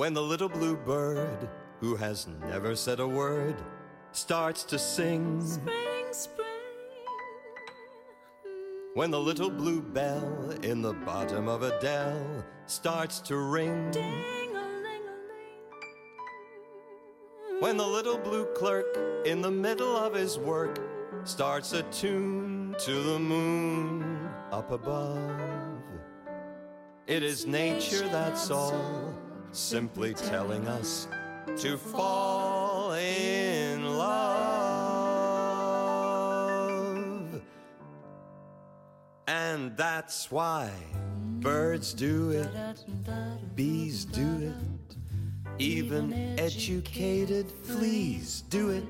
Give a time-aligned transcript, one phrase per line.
[0.00, 1.46] When the little blue bird,
[1.80, 3.54] who has never said a word,
[4.12, 5.44] starts to sing.
[5.44, 6.46] Spring, spring.
[8.94, 13.90] When the little blue bell in the bottom of a dell starts to ring.
[13.90, 14.54] ding
[17.58, 18.96] When the little blue clerk
[19.26, 20.78] in the middle of his work
[21.24, 25.82] starts a tune to the moon up above.
[27.06, 29.14] It is nature that's all,
[29.52, 31.08] simply telling us
[31.58, 34.30] to fall in love.
[39.26, 40.70] And that's why
[41.40, 42.48] birds do it,
[43.54, 44.54] bees do it,
[45.58, 48.84] even educated fleas do it.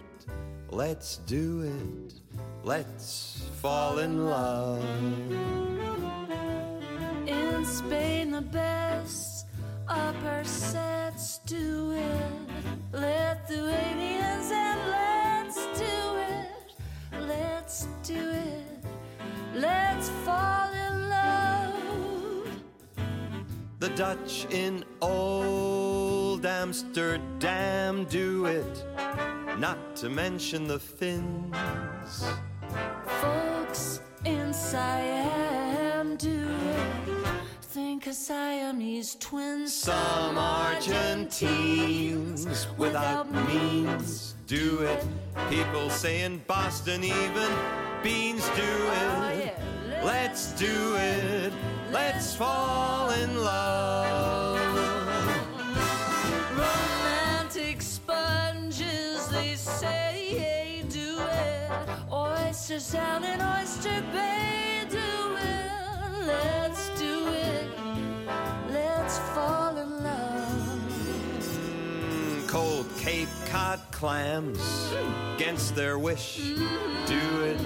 [0.71, 2.15] Let's do it,
[2.63, 4.85] let's fall in love.
[7.27, 9.30] In Spain, the best
[9.91, 12.33] upper sets do it.
[12.93, 16.73] Lithuanians and let's do it.
[17.27, 18.85] Let's do it.
[19.55, 22.49] Let's fall in love.
[23.81, 28.85] The Dutch in old Amsterdam do it,
[29.59, 32.25] not to mention the Finns.
[33.21, 37.20] Folks in Siam do it.
[37.73, 39.73] Think of Siamese twins.
[39.73, 41.47] Some Argentines
[42.77, 45.05] without means do it.
[45.49, 47.49] People say in Boston even
[48.03, 49.55] beans do it.
[50.03, 51.53] Let's do it.
[51.93, 54.59] Let's fall in love.
[56.59, 61.71] Romantic sponges, they say, do it.
[62.13, 64.40] Oysters down in Oyster Bay,
[73.01, 74.93] Cape Cod clams
[75.35, 76.37] against their wish
[77.07, 77.59] do it.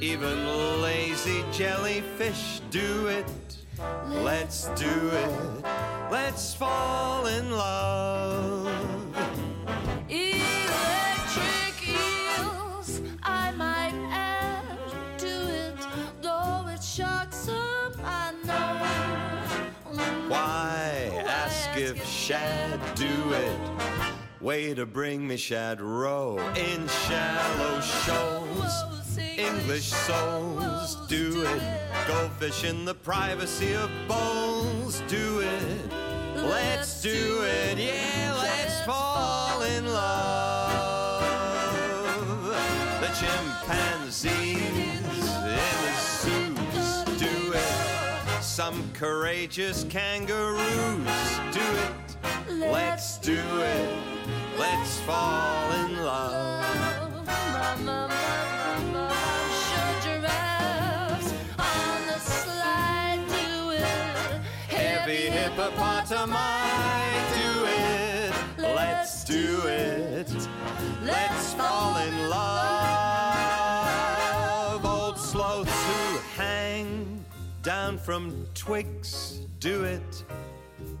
[0.00, 3.30] Even lazy jellyfish do it.
[4.08, 5.64] Let's do it.
[6.10, 8.65] Let's fall in love.
[24.40, 29.18] Way to bring me shad row in shallow shoals.
[29.38, 31.62] English souls do it.
[32.06, 35.02] Go fish in the privacy of bowls.
[35.08, 35.90] Do it.
[36.36, 37.78] Let's do it.
[37.78, 41.22] Yeah, let's fall in love.
[43.00, 44.60] The chimpanzees
[46.26, 48.42] in the zoos do it.
[48.42, 51.08] Some courageous kangaroos
[51.52, 52.16] do it.
[52.50, 54.25] Let's do it.
[54.58, 56.32] Let's fall in love.
[57.26, 58.08] Mama, mama,
[58.82, 59.12] mama,
[60.02, 63.84] giraffes on the slide do it.
[64.68, 66.72] Heavy hippopotami
[67.34, 68.32] do it.
[68.58, 70.30] Let's do it.
[71.02, 72.46] Let's fall in love.
[74.86, 77.24] Old sloths who hang
[77.62, 80.24] down from twigs do it.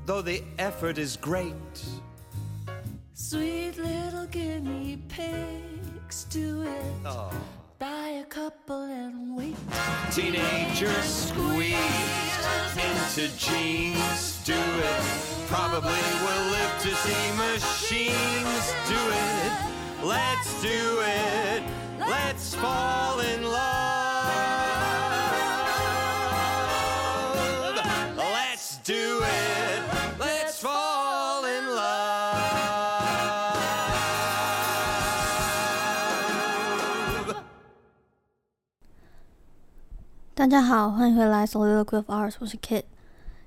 [0.04, 1.54] Though the effort is great.
[3.18, 6.84] Sweet little guinea pigs do it.
[7.06, 7.30] Oh.
[7.78, 9.56] Buy a couple and wait.
[10.12, 15.00] Teenagers squeezed into jeans do it.
[15.48, 19.52] Probably will live to see machines do it.
[20.04, 21.62] Let's do it.
[21.98, 23.85] Let's fall in love.
[40.38, 42.82] 大家好，欢迎回来 Soliloquy of Arts，我是 Kit。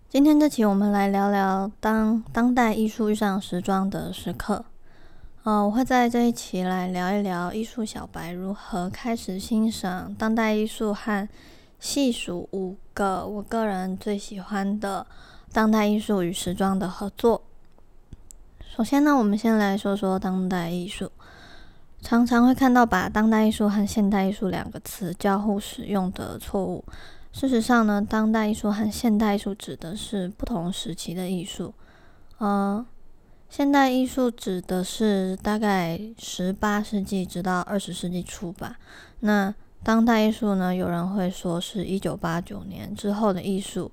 [0.10, 4.66] 今天这期我们来聊聊当当代艺术遇上时装的时刻。
[5.44, 11.30] 呃，我会在这一期来聊一聊艺术小白如何开始欣赏当代艺术和
[11.80, 15.06] 细数五个我个人最喜欢的
[15.54, 17.44] 当代艺术与时装的合作。
[18.76, 21.12] 首先呢，我们先来说说当代艺术。
[22.02, 26.84] 常常会看到把当代艺术和现代艺术两个词交互使用的错误。
[27.32, 31.74] 事实上呢，当代艺术和现代艺术指的是不同时期的艺术。
[32.40, 32.84] 呃，
[33.50, 38.78] 现代艺术指的是大概十八世纪直到二十世纪初吧。
[39.20, 39.54] 那
[39.84, 43.92] 当代艺术呢，有人会说是一九八九年之后的艺术。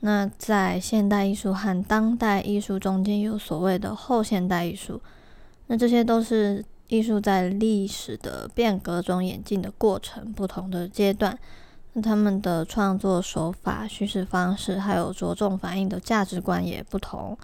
[0.00, 5.00] 那在现代艺术和当代艺术中间有所谓的后现代艺术，
[5.66, 11.38] 那这些都是艺术在历史的变革中演进的过程，不同的阶段。
[11.94, 17.34] 那他们的创作手法、叙事方式，还有着重反映的价值观也不同。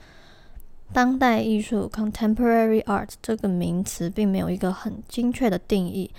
[0.93, 6.11] 当代艺术 （contemporary art） 这个名词并没有一个很精确的定义，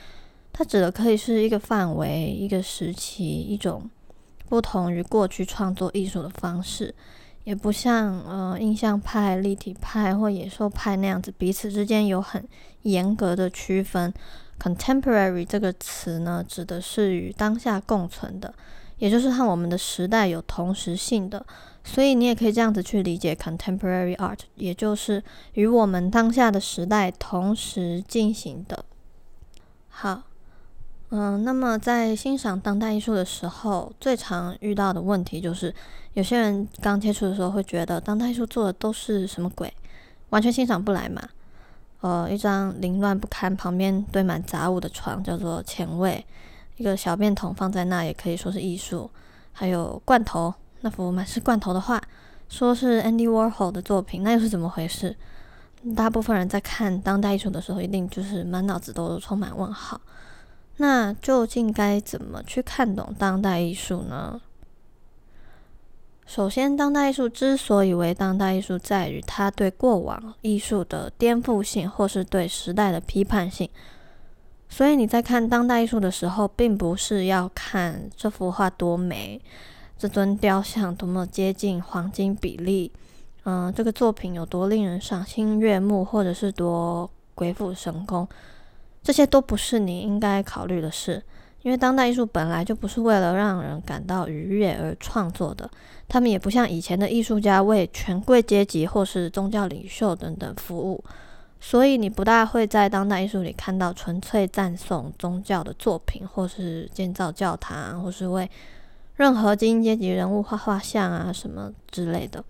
[0.51, 3.87] 它指的可以是一个范围、一个时期、一种
[4.47, 6.95] 不同于过去创作艺术的方式，
[7.49, 12.47] 也不像呃印象派、立体派或野兽派那样子彼此之间有很
[12.83, 14.13] 严格的区分。
[14.59, 18.53] Contemporary 这个词呢，指的是与当下共存的，
[18.99, 21.43] 也就是和我们的时代有同时性的。
[21.83, 25.23] 所以你也可以这样子去理解 Contemporary art，也就是
[25.53, 28.85] 与我们当下的时代同时进行的。
[29.87, 30.21] 好，
[31.11, 35.73] 嗯，那么在欣赏当代艺术的时候，最常遇到的问题就是，
[36.13, 39.73] 有些人刚接触的时候会觉得当代艺术做的都是什么鬼，
[40.29, 41.21] 完全欣赏不来嘛。
[42.01, 46.23] 呃，一张凌乱不堪、旁边堆满杂物的床叫做前卫，
[46.77, 49.09] 一个小便桶放在那也可以说是艺术。
[49.51, 51.99] 还有罐头，那幅满是罐头的画，
[52.47, 55.15] 说是 Andy Warhol 的作品，那又是怎么回事？
[55.95, 59.99] 大部分人在看当代艺术的时候，一定就是满脑子都充满问号。
[60.81, 64.41] 那究竟该怎么去看懂当代艺术呢？
[66.25, 73.69] 首先，当代艺术之所以为当代艺术，在于它对过往艺术的颠覆性，或是对时代的批判性。
[74.69, 79.41] 所以你在看当代艺术的时候，并不是要看这幅画多美，
[79.97, 82.91] 这尊雕像多么接近黄金比例，
[83.43, 88.25] 嗯，这个作品有多令人赏心悦目，或者是多鬼斧神工，
[89.09, 91.19] 这些都不是你应该考虑的事。
[91.63, 95.67] 因为当代艺术本来就不是为了让人感到愉悦而创作的，
[96.07, 101.03] 他们也不像以前的艺术家为权贵阶级或是宗教领袖等等服务，
[101.59, 108.47] 所以你不大会在当代艺术里看到纯粹赞颂宗教的作品，或是建造教堂，或是为
[109.15, 112.43] 任何精英阶级人物画画像啊什么之类的。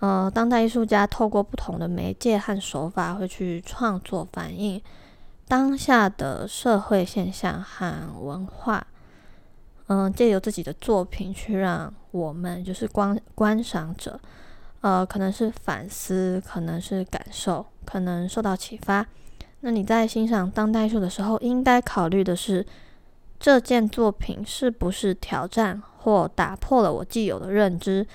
[0.00, 4.82] 呃，当代艺术家透过不同的媒介和手法会去创作反映。
[5.48, 7.90] 当下的社会现象和
[8.20, 8.86] 文化，
[9.86, 14.20] 嗯，借由自己的作品去让我们就是观观赏者，
[14.82, 19.06] 呃，可能是反思，可能是感受，可能受到启发。
[19.60, 22.64] 那你在欣赏当代艺术的时候，应该考虑的是
[23.40, 28.06] 这件作品是不是挑战或打破了我既有的认知？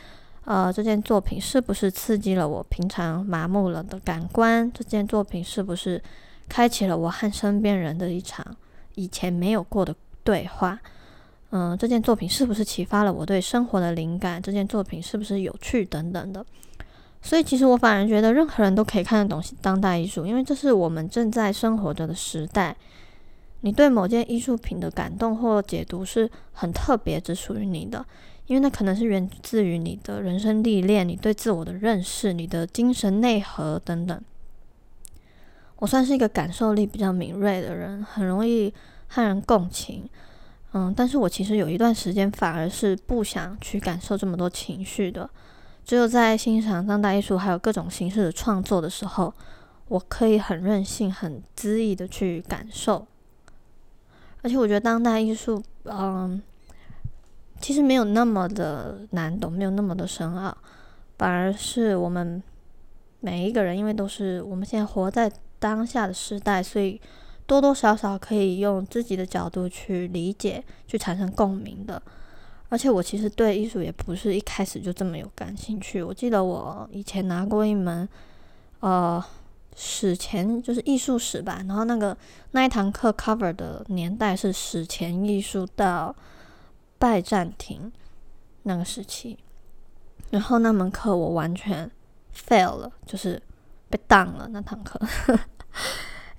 [0.45, 4.71] 呃，这件作品是不是刺激了我平常麻木了的感官？
[4.71, 5.99] 这件作品是不是？
[6.47, 8.55] 开启了我和身边人的一场
[8.95, 10.79] 以前没有过的对话。
[11.51, 14.41] 嗯，这件作品是不是启发了我对生活的灵感？
[14.41, 16.43] 这件作品是不是有趣等等的？
[17.21, 22.75] 所以，其实我反而觉得任何人都可以看得懂当代艺术，因为这是我们正在生活着的时代。
[23.61, 28.05] 你对某件艺术品的感动或解读是很特别，只属于你的，
[28.47, 34.21] 因为那可能是源自于你的人生历练、你对自我的认识、你的精神内核等等。
[35.77, 38.73] 我算是一个感受力比较敏锐的人，很容易
[39.07, 40.09] 和人共情，
[40.71, 45.29] 嗯，但是我其实有一段时间反而是不想去感受这么多情绪的，
[45.83, 49.33] 只有在欣赏当代艺术还有各种形式的创作的时候，
[49.89, 53.05] 我可以很任性、很恣意的去感受，
[54.41, 56.41] 而且我觉得当代艺术，嗯，
[57.59, 60.57] 其实没有那么的难懂，没有那么的深奥，
[61.17, 62.41] 反而是我们
[63.19, 65.29] 每一个人，因为都是我们现在活在。
[65.63, 66.99] 当下的时代，所以
[67.47, 72.01] 多多少少可以用自己的角度去理解、去产生共鸣的。
[72.67, 76.03] 而且我其实对艺术也不是一开始就这么有感兴趣。
[76.03, 78.07] 我记得我以前拿过一门
[78.81, 79.23] 呃
[79.73, 81.63] 史前，就是艺术史吧。
[81.65, 82.17] 然后那个
[82.51, 86.13] 那一堂课 cover 的年代是史前艺术到
[86.99, 87.89] 拜占庭
[88.63, 89.37] 那个时期。
[90.31, 91.89] 然后那门课我完全
[92.35, 93.39] fail 了，就是
[93.87, 94.99] 被当了那堂课。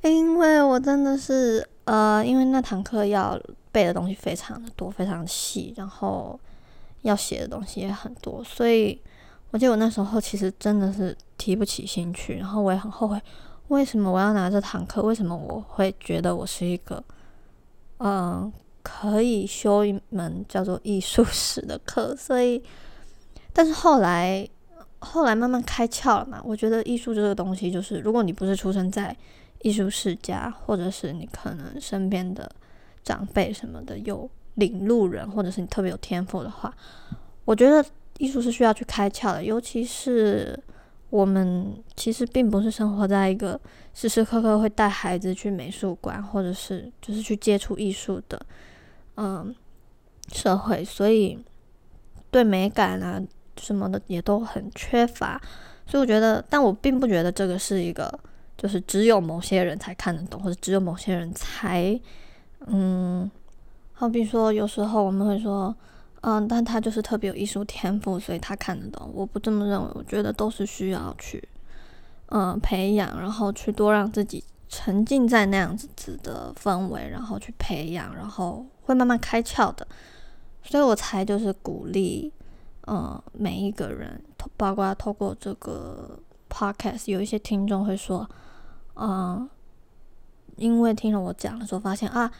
[0.02, 3.40] 因为我真的是，呃，因为那堂课要
[3.72, 6.38] 背的东西非常的多，非常细，然后
[7.02, 9.00] 要写的东西也很多，所以
[9.50, 13.20] 我记得我那时候其实真的是提不起兴趣，然后我也很后悔，
[13.68, 15.02] 为什么我要拿这堂课？
[15.02, 17.02] 为什么我会觉得我是一个，
[17.98, 22.14] 嗯，可以修一门叫做艺术史的课？
[22.14, 22.62] 所以，
[23.52, 24.48] 但是后来。
[25.04, 26.40] 后来慢慢开窍了嘛？
[26.44, 29.14] 我觉得艺术这个东西，就是如果你不是出生在
[29.60, 32.50] 艺术世家，或者是你可能身边的
[33.02, 36.74] 长辈什么的有领路人，或者是你特别有天赋的话，
[37.44, 37.84] 我觉得
[38.18, 40.58] 艺术是需要去开窍的，尤其是
[41.10, 43.60] 我们其实并不是生活在一个
[43.92, 48.40] 时时刻刻会带孩子去美术馆，或者是就是去接触艺术的
[49.16, 49.54] 嗯
[50.32, 51.38] 社会，所以
[52.30, 53.22] 对美感啊
[53.60, 55.40] 什么的也都很缺乏。
[55.86, 58.12] 所以我觉得，但我并不觉得这个是一个
[58.56, 61.98] 就是只有某些人才看得懂，或者只有某些人才
[62.66, 63.30] 嗯，
[63.92, 65.74] 好比说有时候我们会说。
[66.26, 69.10] 嗯，但他就是特别有艺术天赋，所以他看得懂。
[69.12, 71.46] 我不这么认为，我觉得都是需要去，
[72.28, 79.86] 嗯，培养，然后去多让自己沉浸在那样子的氛围，然后去培养，然后会慢慢开窍的。
[80.62, 82.32] 所以我才就是鼓励，
[82.86, 84.22] 嗯，每一个人，
[84.56, 88.28] 包括透过这个 podcast，有一些听众会说，
[88.96, 89.48] 嗯，
[90.56, 92.30] 因为听了我讲的时候，发现啊，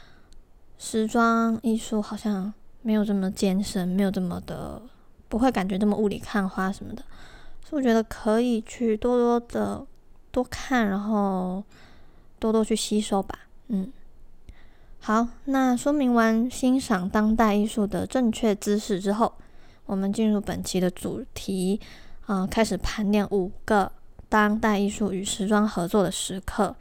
[0.78, 2.52] 时装艺术好像。
[2.86, 4.82] 没有这么艰深，没有这么的，
[5.30, 7.02] 不会感觉这么雾里看花什么的，
[7.64, 9.86] 所以我觉得可以去多多的
[10.30, 11.64] 多看，然后
[12.38, 13.38] 多多去吸收吧。
[13.68, 13.90] 嗯，
[15.00, 19.32] 好，那说明完欣赏当代艺术的正确姿势之后，
[19.86, 21.80] 我们进入本期的主题，
[22.26, 23.90] 啊，开始盘点五个
[24.28, 26.74] 当代艺术与时装合作的时刻。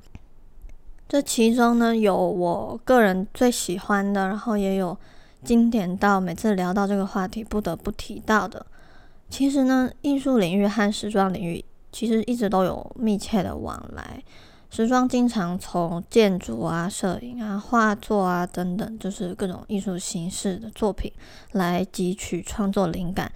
[1.08, 4.98] 这其中呢，有我个人最喜欢的，然后也有。
[5.44, 8.66] 经典到每次聊到这个话题不得不提到的，
[9.30, 14.24] 其实呢，艺术领域和时装领域其实一直都有密切的往来。
[14.74, 21.14] 时装经常从建筑啊、摄影啊、画作啊等等，就是各种艺术形式的作品
[21.52, 23.32] 来汲取创作灵感。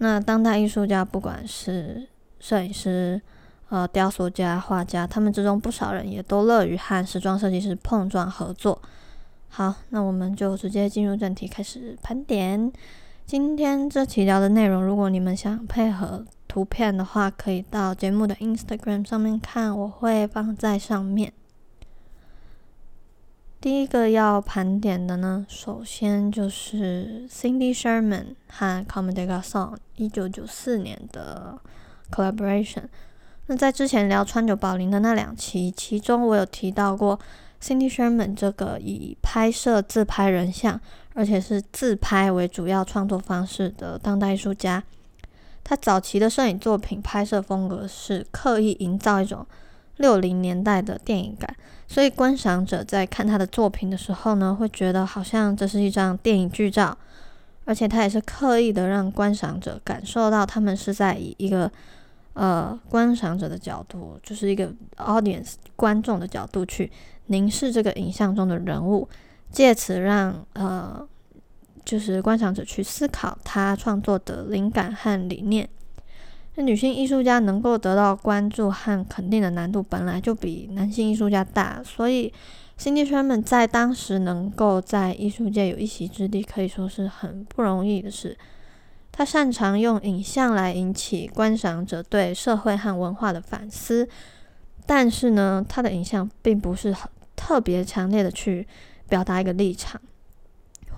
[0.00, 2.06] 那当代艺术家，不管是
[2.38, 3.18] 摄影师、
[3.70, 8.78] 呃雕塑家、画家，他们之中不少人也都乐于和时装设计师碰撞合作。
[9.48, 12.70] 好，那我们就直接进入正题，开始盘点
[13.24, 14.84] 今天这期聊的内容。
[14.84, 16.22] 如果你们想配合
[16.52, 21.32] 图片的话，可以到节目的 Instagram 上面看，我会放在上面。
[23.58, 31.58] 第一个要盘点的呢，首先就是 Cindy Sherman 和 Comme des Garçons 一九九四年的
[32.10, 32.82] collaboration。
[33.46, 37.18] 那在之前聊川久保玲的那两期，其中我有提到过。
[37.62, 40.78] Cindy Sherman 这个以拍摄自拍人像，
[41.14, 44.82] 而且是自拍为主要创作方式的当代艺术家，
[45.64, 49.46] 他早期的摄影作品拍摄风格是刻意营造一种
[49.96, 51.54] 六零年代的电影感，
[51.86, 56.96] 所以观赏者在看他的作品的时候呢，会觉得好像这是一张电影剧照，
[57.64, 61.70] 而且他也是刻意的让观赏者感受到他们是在以一个
[62.34, 66.90] 呃观赏者的角度，就是一个 audience 观众的角度去。
[67.26, 69.08] 凝视这个影像中的人物，
[69.50, 71.08] 借此让呃，
[71.84, 75.68] 就是观赏者去思考他创作的灵感和理念。
[76.54, 82.32] 那女性艺术家能够得到关注和肯定的难度本来就比男性艺术家大，所以
[82.76, 88.36] 辛迪圈们在当时能够在艺术界有一席之地，可以说是很不容易的事。
[89.10, 94.08] 他擅长用影像来引起观赏者对社会和文化的反思。
[94.84, 98.66] 但是呢，他的影像并不是很特别强烈的去
[99.08, 100.00] 表达一个立场，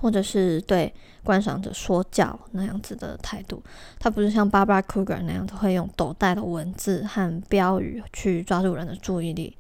[0.05, 0.93] 或者是对
[1.23, 3.63] 观赏者说教那样子的态度。
[3.99, 9.57] 他不是像 Barbara Kruger 那样子会用斗带的文字和标语去抓住人的注意力，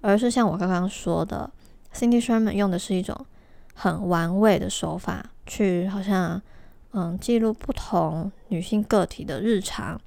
[0.00, 1.48] 而是像我刚刚说的
[1.94, 3.24] ，Cindy Sherman 用的是一种
[3.72, 6.42] 很玩味的手法，去好像
[6.90, 10.00] 嗯记录不同女性个体的日常。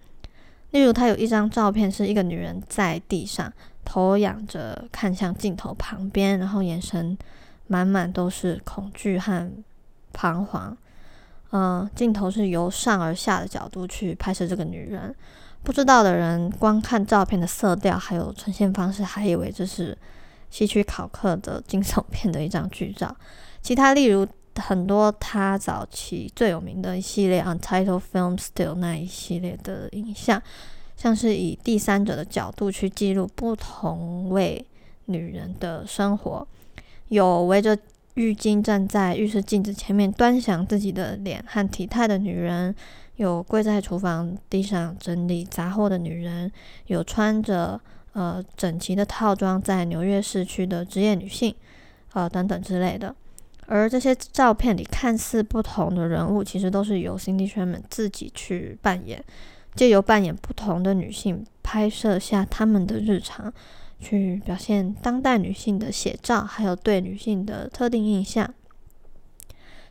[0.72, 3.54] 例如，他有一张照片，是一个女人在地上，
[3.86, 7.18] 头仰着看向镜头旁边，然后眼神
[7.68, 9.50] 满满都是恐惧和
[10.18, 10.76] 彷徨。
[11.52, 15.16] 嗯，镜头是由上而下的角度去拍摄这个女人。
[15.64, 19.96] 不知道的人光看照片的色调还有呈现方式，还以为这是
[20.50, 23.16] 希区考克的惊悚片的一张剧照。
[23.62, 24.28] 其他例如。
[24.60, 30.42] 很多他早期最有名的一系列《Untitled Film Still》那一系列的影像，
[30.96, 34.66] 像是以第三者的角度去记录不同位
[35.06, 36.48] 女人的生活，
[37.10, 37.78] 有围着
[38.18, 42.74] 浴巾站在浴室镜子前面端详自己的脸和体态的女人，
[43.18, 46.52] 有跪在厨房地上整理杂货的女人，
[46.88, 47.80] 有穿着
[48.14, 51.54] 呃整齐的套装在纽约市区的职业女性，
[52.14, 53.16] 呃等等之类的。
[53.68, 59.24] 而这些照片里看似不同的人物，其实都是由 Cindy Sherman 自己去扮演，
[59.76, 63.54] 借由扮演不同的女性，拍摄下他们的日常，
[64.00, 68.54] 去表现当代女性的写照，还有对女性的特定印象。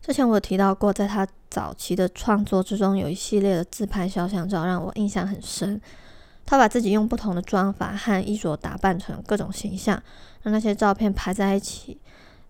[0.01, 5.81] 之前我提到过，在他早期的创作之中，有一系列的自拍肖像照让我印象很深。
[6.45, 10.01] 他把自己用不同的妆法和衣着打扮成各种形象，
[10.43, 12.01] 让那些照片排在一起，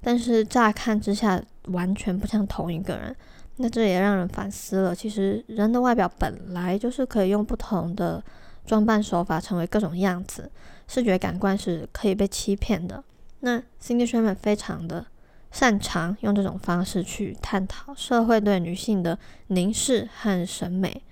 [0.03, 3.17] 但是乍看之下完全不像同一个人。
[3.57, 8.23] 那这也让人反思了，其实人的外表本来就是可以用不同的
[8.67, 10.51] 装扮手法成为各种样子，
[10.87, 13.03] 视觉感官是可以被欺骗的。
[13.41, 15.07] 那 Cindy Sherman 非常的
[15.51, 21.03] 擅长用这种方式去探讨社会对女性的凝视和审美。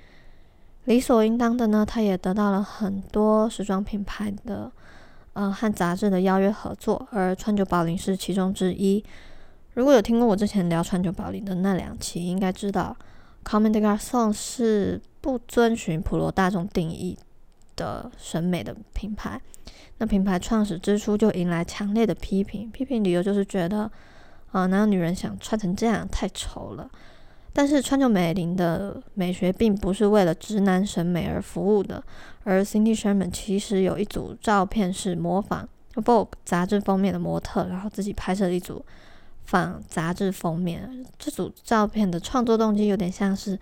[0.85, 4.71] 理所应当的呢，他也得到了很多时装品牌的
[5.33, 9.03] 呃和杂志的邀约合作，而川久保玲是其中之一。
[9.73, 12.95] 如果有听过我之前聊川久保玲的那两期，应该知道
[13.45, 17.19] Comme des Garçons 是不遵循普罗大众定义
[17.77, 19.41] 的审美的品牌。
[19.99, 23.91] 那品牌创始之初就迎来强烈的批评，批评理由就是觉得
[24.53, 26.91] 啊，哪有女人想穿成这样，太丑了。
[27.53, 32.03] 但是川久美玲的美学并不是为了直男审美而服务的，
[32.43, 38.85] 而 Cindy Sherman 其实有一组照片是模仿 Vogue 杂志封面的模特，然后自己拍摄了一组。
[39.47, 43.59] 仿杂志封面，这组照片的创作动机有点像是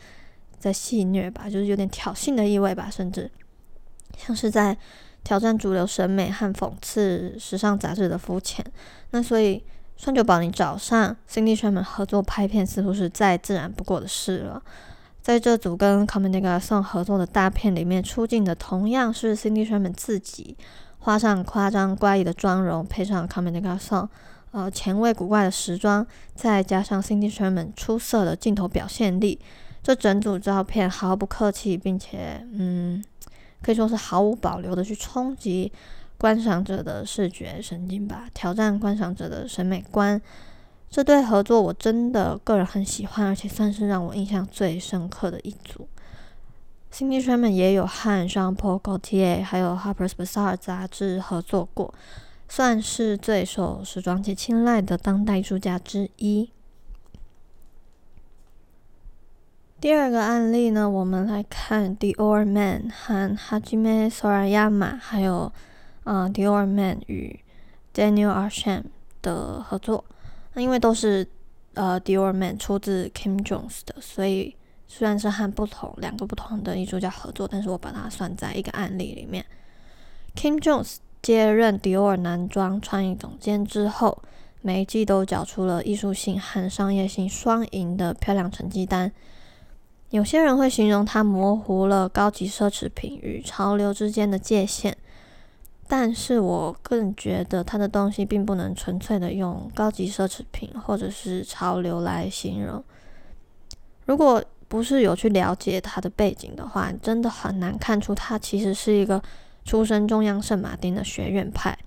[0.56, 3.28] 在戏谑吧，就是有点挑衅的意味吧，甚至
[4.16, 4.78] 像是在
[5.24, 8.64] 挑战主流审美和讽刺时尚杂志的肤浅。
[9.10, 9.62] 那所以
[9.96, 14.62] 川久保玲找上 Cindy Sherman 合作拍片，似乎是再自然不过的事了。
[15.20, 20.56] 在这组跟 Comme des Garçons 合作的大片里面，出镜的同样是 Cindy Sherman 自己，
[20.98, 24.08] 画上夸张怪异的妆容，配上 Comme des Garçons。
[24.50, 29.40] 呃，前卫古怪的时装，再加上 Cindy Sherman 出色的镜头表现力，
[29.82, 33.02] 这整组照片毫不客气，并且，嗯，
[33.62, 35.72] 可以说是毫无保留的去冲击
[36.18, 40.20] 观赏者的视觉神经吧，挑战观赏者的审美观。
[40.90, 45.88] 这对合作我真的个人很喜欢，而且算是让我印象最深刻的一组。
[46.92, 51.94] Cindy Sherman 也有和像 Paul g a u t i e r 还有 Harper's Bazaar 杂志合作过。
[52.48, 56.50] 算是最受时装界青睐的当代艺术家之一。
[59.82, 65.52] 第二个案例呢，我们来看 Dior Man 和 Hajime Sorayama，还有
[66.04, 67.40] 呃 Dior Man 与
[67.92, 68.84] Daniel Arsham
[69.22, 70.04] 的合作。
[70.52, 71.26] 那因为都是
[71.74, 74.54] 呃 Dior Man 出自 Kim Jones 的，所以
[74.86, 79.44] 虽然是和不同两个不同的艺术家合作，但是我把它算在一个案例里面。
[80.36, 80.98] Kim Jones。
[81.20, 84.22] 接任迪奥男装创意总监之后，
[84.60, 89.12] 每一季都缴出了艺术性和商业性双赢的漂亮成绩单。
[90.12, 94.96] 有些人会形容它模糊了高级奢侈品与潮流之间的界限，
[95.88, 102.84] 但是我更觉得它的东西并不能纯粹的用高级奢侈品或者是潮流来形容。
[104.04, 109.20] 如果不是有去了解它的背景的话，真的很难看出它其实是一个。
[109.64, 111.78] 出身中央圣马丁的学院派，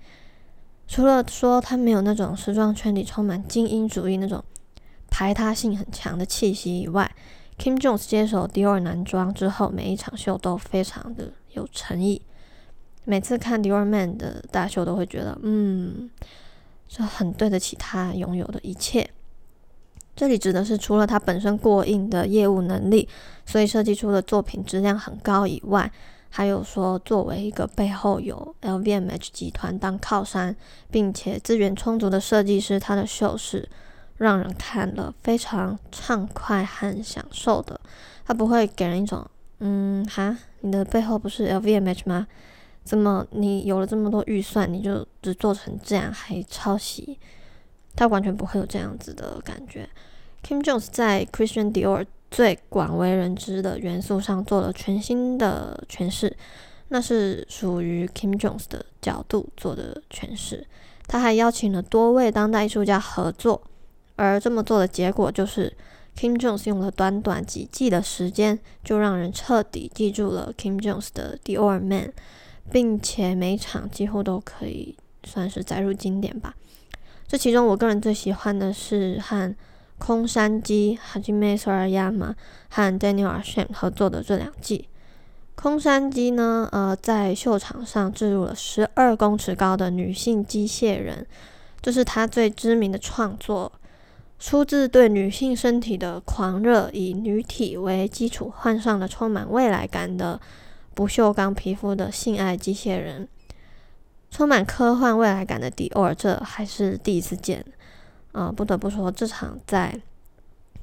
[0.88, 4.42] 除了说他没有那种时装圈里充满精英主义那种
[5.10, 7.14] 排他性很强的气息以外
[7.58, 12.22] ，Kim Jones 接手 Dior 男装之后，每一场秀都非常的有诚意。
[13.04, 16.10] 每次看 Dior Man 的大秀，都会觉得，嗯，
[16.88, 19.08] 这很对得起他拥有的一切。
[20.14, 23.08] 这里指的是除了他本身过硬的业务能力，
[23.44, 25.92] 所以设计出的作品质量很高以外。
[26.28, 30.54] 还有说，作为一个背后有 LVMH 集团当靠山，
[30.90, 33.66] 并且资源充足的设计师，他的秀是
[34.18, 37.80] 让人看了非常畅快和享受的。
[38.24, 39.26] 它不会给人一种，
[39.60, 42.26] 嗯，哈，你的背后不是 LVMH 吗？
[42.84, 47.18] 怎么你有了这么多预算，你就只做成这样，还抄袭？
[47.94, 49.88] 他完全不会有这样子的感觉。
[50.42, 52.06] Kim Jones 在 Christian Dior。
[52.28, 56.36] 最广为人知的元素上做了全新的诠释，
[56.88, 60.66] 那是属于 Kim Jones 的角度做的诠释。
[61.06, 63.62] 他还邀请了多位当代艺术家合作，
[64.16, 65.72] 而这么做的结果就是
[66.18, 72.12] Kim Jones 用了短短几季的时间，就让人彻底记住了 Kim Jones 的 Dior Man，
[72.70, 76.54] 并且每场几乎都可以算是载入经典吧。
[77.28, 79.54] 这其中我个人最喜欢的是和
[79.98, 82.34] 空山鸡 Hajime Sorayama
[82.68, 84.88] 和 Daniel Asham 合作的这两季，
[85.54, 91.26] 空山鸡呢，呃，在秀场上置入了十二公尺高的女性机械人，
[91.82, 93.72] 这是他最知名的创作，
[94.38, 100.40] 出自对女性身体的狂热，以女体为基础换上了充满未来感的
[100.94, 103.28] 不锈钢皮肤的性爱机械人，
[104.30, 107.64] 充满科幻未来感的迪奥，这还是第一次见。
[108.32, 110.00] 啊，不得不说，这场在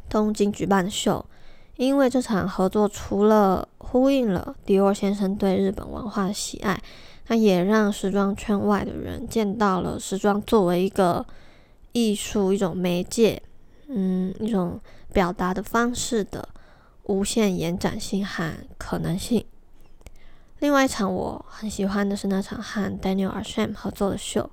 [0.10, 1.24] 东京举办的秀。
[1.76, 6.80] 因为这场合作除了呼应了迪奥先生对日本文化的喜爱，
[7.28, 11.26] 那也让时装圈外的人见到了时装作为一个
[11.94, 13.42] 艺术、一种媒介，
[13.88, 14.80] 嗯，一种
[15.14, 16.50] 表达的方式的
[17.04, 19.46] 无限延展性和可能性。
[20.60, 24.50] 另外一场我很喜欢的是那场和 Daniel a r s h a m 合作的秀。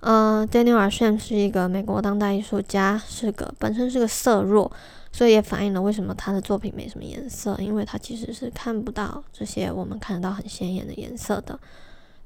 [0.00, 4.70] 呃，Daniel a r s h a m 是一个美国当代艺术家，是个本身是个色弱。
[5.12, 11.58] 所以也反映了为什么他的作品没什么颜色，因为他其实是看不到这些我们看得到很鲜艳的颜色的。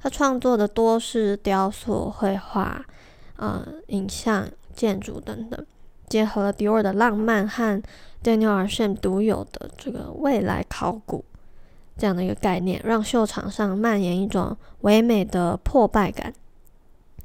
[0.02, 2.84] 他创作的多是雕塑、绘画、
[3.40, 5.66] 呃影像、建筑等等，
[6.08, 7.82] 结合了迪奥的浪漫和
[8.22, 11.24] Daniel a r s h a m 独有的这个未来考古
[11.96, 16.34] 这样的一个概念，让秀场上蔓延一种唯美的破败感。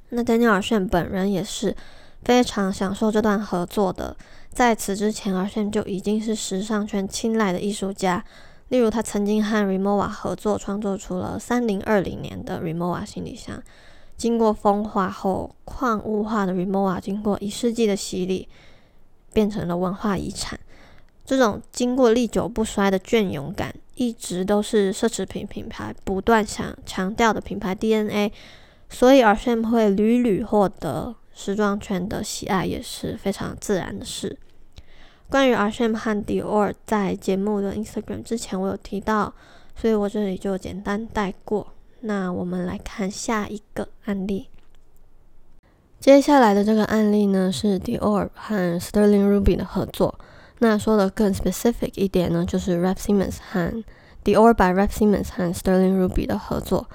[0.09, 1.75] 那 Daniel a r s h a m 本人也是
[2.23, 4.15] 非常享受这段合作的。
[4.53, 8.23] 在此之前 a r s h a m 就已经是时尚圈青睐的艺术家。
[8.69, 13.61] 例如，他曾经和 Rimowa 合作创作出了三零二零年的 Rimowa 行李箱。
[14.17, 18.47] 经过风化后矿物化的 Rimowa，经过一世纪的洗礼，
[19.33, 20.59] 变成了文化遗产。
[21.25, 28.31] 这种经过历久不衰的隽永感，一直都是奢侈品品牌不断想强调的品牌 DNA。
[28.89, 34.37] 所以 a r s h a m 会屡屡获得时装圈的喜爱，也是非常自然的事。
[35.29, 39.33] 关于 a r s h a m 和 Dior 在节目的 Instagram 之前，我有提到，
[39.75, 41.73] 所以我这里就简单带过。
[42.05, 44.47] 那我们来看下一个案例。
[45.99, 50.19] 接下来的这个案例呢，是 Dior 和 Sterling Ruby 的合作。
[50.59, 53.83] 那说的更 specific 一点呢，就是 r a p Simmons 和
[54.23, 56.87] Dior by r a p Simmons 和 Sterling Ruby 的合作。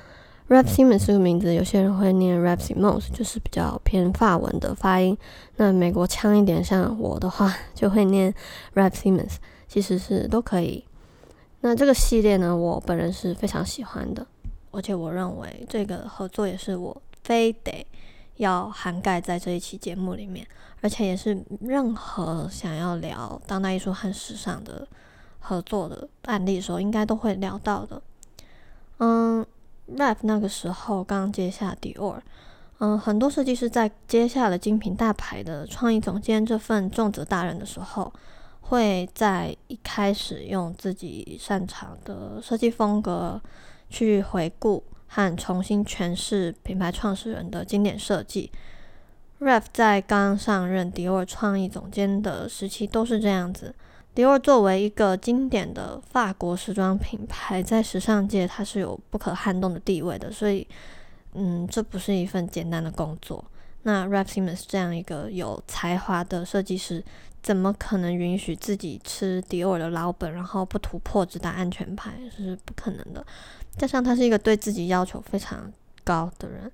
[0.46, 5.18] r a p Simmons 这个名字，有些人会念 Rap Simons，就是比较偏法文的发音。
[5.56, 8.32] 那美国腔一点，像我的话，就会念
[8.74, 9.34] Rap Simons，
[9.66, 10.84] 其实是都可以。
[11.60, 14.26] 那这个系列呢，我本人是非常喜欢的，
[14.70, 17.86] 而且我认为这个合作也是我非得
[18.36, 20.46] 要涵盖在这一期节目里面，
[20.80, 24.86] 而且也是任何想要聊当代艺术和时尚的
[25.38, 28.02] 合作的案例的时候，应该都会聊到的。
[28.98, 29.46] 嗯。
[29.96, 32.20] Rap 那个时候刚接下 Dior，
[32.78, 38.12] 嗯，很多设计师在接下了精品大牌的创意总监这份重责大任的时候，
[38.60, 43.42] 会在一开始用自己擅长的设计风格
[43.90, 48.50] 去回顾和重新诠释品牌创始人的经典设计。
[49.40, 53.74] Rap 在刚上任 Dior 创意总监的时期都是这样子。
[54.14, 60.66] 迪奥作为一个经典的法国时装品牌，在时尚界它是有不可撼动的地位的，所以，
[61.34, 63.42] 嗯，这不是一份简单的工作。
[63.82, 67.02] 那 Raf Simons 这样一个有才华的设计师，
[67.40, 72.12] 怎么可能允许自己吃迪奥的老本，然后不突破只打安全牌？
[72.36, 73.24] 是不可能的。
[73.76, 75.72] 加上他是一个对自己要求非常
[76.04, 76.70] 高的人，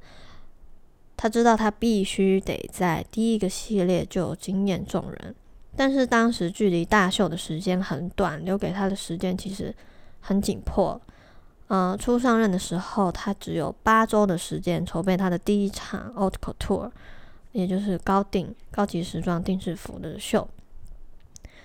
[1.17, 5.35] 他知道他必须得在第一个系列就有惊艳众人。
[5.77, 9.75] 但是当时距离大秀的时间很短，留给他的时间其实
[10.21, 11.01] 很紧迫。
[11.69, 16.91] 呃，初上任的时候，他只有八周的时间筹备他的第一场 Haute Couture，
[17.53, 20.49] 也就是高定高级时装定制服的秀。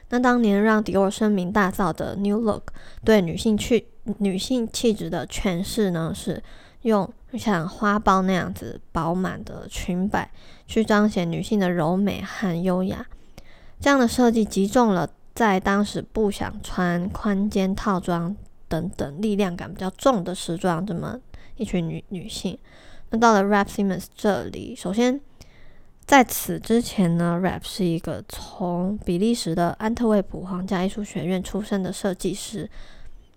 [0.09, 2.73] 那当年让迪奥声名大噪的 New Look
[3.05, 3.87] 对女性去
[4.17, 6.41] 女性气质的诠释呢，是
[6.81, 10.29] 用像花苞那样子饱满的裙摆
[10.67, 13.05] 去彰显女性的柔美和优雅。
[13.79, 18.35] 这样的设计击中了在当时不想穿宽肩套装
[18.67, 21.19] 等等力量感比较重的时装这么
[21.57, 22.57] 一群女女性。
[23.09, 25.19] 那到了 Rap Simons 这里，首先
[26.05, 32.69] 在此之前呢，Rap 是一个从比利时的安特卫普皇家艺术学院出身的设计师，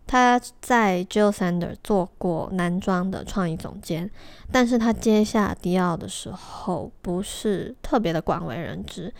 [0.06, 4.10] 他在 Jill Sander 做过男装的创意总监，
[4.52, 9.12] 但是他接下迪奥的时候不是特别的广为人知。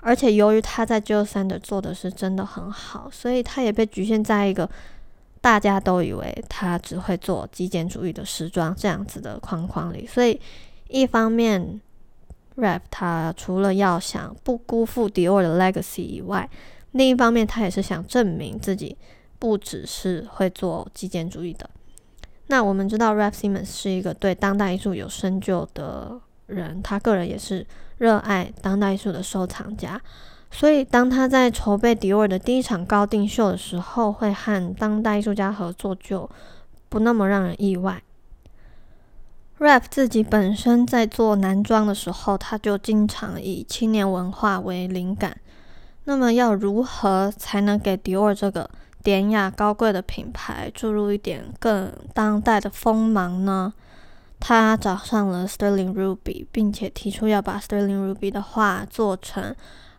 [0.00, 4.68] 而且由于他在 Jill Sander 做的是真的很好，所以他也被局限在一个
[5.40, 10.06] 大家都以为他只会做极简主义的时装这样子的框框里。
[10.06, 10.40] 所以
[10.88, 11.80] 一方面
[12.56, 16.48] ，Rap 他除了要想不辜负 Dior 的 legacy 以外，
[16.92, 18.96] 另一方面他也是想证明自己
[19.38, 21.68] 不只是会做极简主义的。
[22.46, 27.66] 那我们知道 Rap Simons 是一个对当代艺术有深究的人，他个人也是。
[27.96, 29.98] 热爱当代艺术的收藏家，
[30.50, 36.28] 所以当他在筹备迪奥的第一场高定秀的时候，会和当代艺术家合作，就
[36.88, 38.02] 不那么让人意外。
[39.58, 45.38] Rap 自己本身在做男装的时候，他就经常以青年文化为灵感。
[46.02, 48.68] 那么要如何才能给迪奥这个
[49.04, 53.72] 典雅高贵的品牌注入一点更当代的锋芒呢？
[54.40, 59.54] 他找上了 Sterling Ruby，并且提出要把 Sterling Ruby 的画做成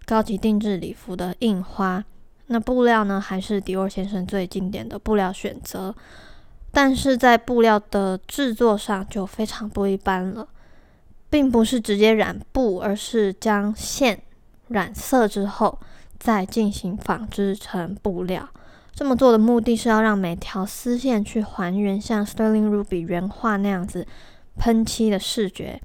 [0.05, 2.03] 高级定制礼服的印花。
[2.47, 5.95] 那布料呢，还是迪奥先生最经典的布料选择，
[6.71, 10.47] 但是在布料的制作上就非常不一般了，
[11.29, 14.21] 并不是直接染布，而是将线
[14.67, 15.79] 染色之后
[16.19, 18.49] 再进行纺织成布料。
[18.95, 24.07] 这么做的目的是要让每条丝线去还原像 Sterling Ruby 原画那样子。
[24.57, 25.81] 喷漆的视觉，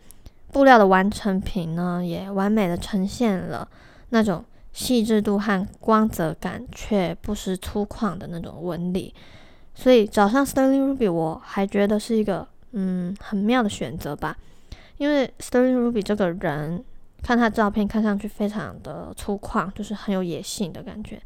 [0.53, 3.69] 布料的完成品呢，也完美的呈现了
[4.11, 9.13] 那种细致度和光泽感，却不失粗犷的那种纹理。
[9.75, 14.37] 所以找上 Sterling Ruby，我还觉得是一个嗯很妙的选择吧。
[14.99, 16.85] 因为 Sterling Ruby 这个人，
[17.25, 21.21] 看他照片看上去非常的粗犷，就是很有野性的感觉。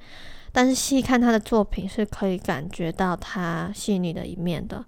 [0.54, 4.84] 但是细看他的作品，是可以感觉到他细腻的一面的。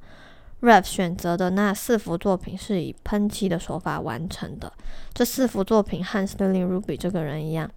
[0.61, 4.73] Rap 选择的那四幅作品是以喷漆的手法完成的。
[5.13, 7.69] 这四幅作品和 Sterling Ruby 这个人一样，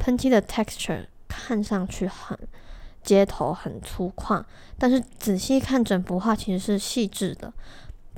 [0.00, 2.36] 喷漆的 texture 看上去很
[3.04, 4.44] 街头、很粗犷，
[4.76, 7.52] 但是仔细看整幅画其实是细致的，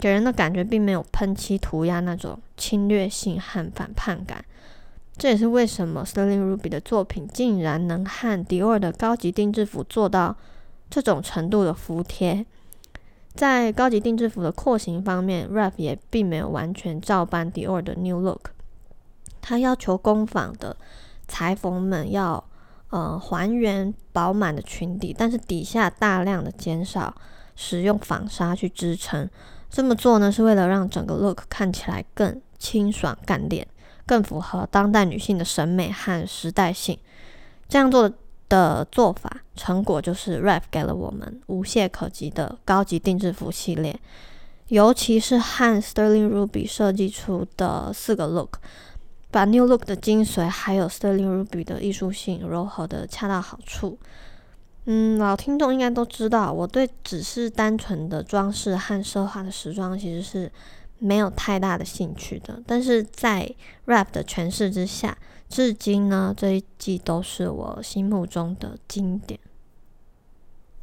[0.00, 4.42] 给人的感觉并没有喷漆涂鸦那种侵略性和反叛感。
[5.18, 10.36] 这也是为什么 Sterling Ruby 的作品竟然能和迪奥的高级定制服做到
[10.88, 12.46] 这种程度的服帖。
[13.34, 18.50] 在高级定制服的廓形方面，Rap 也并没有完全照搬 Dior 的 New Look。
[19.40, 20.76] 他要求工坊的
[21.26, 22.42] 裁缝们要
[22.90, 27.14] 呃还原饱满的裙底，但是底下大量的减少
[27.56, 29.28] 使用纺纱去支撑。
[29.70, 33.66] 这么做呢，是为了让整个 Look 看起来更清爽干练，
[34.08, 36.98] 更符合当代女性的审美和时代性。
[37.68, 38.16] 这样做的。
[38.90, 44.00] 做法成果就是 Raf 给了我们无懈可击的高级定制服系列，
[44.68, 48.56] 尤其是和 Sterling Ruby 设计出的四个 look，
[49.30, 53.98] 把 New Look 的精髓还有 Sterling Ruby 的艺术性柔和的恰到好处。
[54.86, 60.50] 嗯，老听众应该都知道，我对只是单纯的装饰和奢华的时装其实是
[60.98, 63.54] 没有太大的兴趣的，但是在
[63.86, 65.16] Rap 的诠释之下。
[65.48, 69.40] 至今呢，这一季都是我心目中的经典。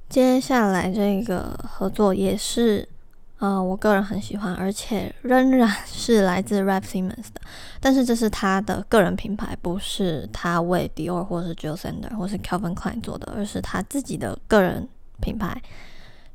[0.09, 2.89] 接下来这个合作也是，
[3.37, 7.41] 呃，我个人很喜欢，而且仍然是来自 Rap Simmons 的。
[7.79, 14.89] 但是这是他的个人品牌，不是他为 Dior 或是 Jill Sander 或是 Calvin Klein 做的，而是他自己的个人
[15.21, 15.61] 品牌。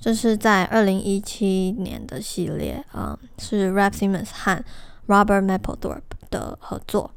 [0.00, 4.64] 这是在二零一七年的系列，啊，是 Rap Simmons 和
[5.06, 7.10] Robert Mapplethorpe 的合作。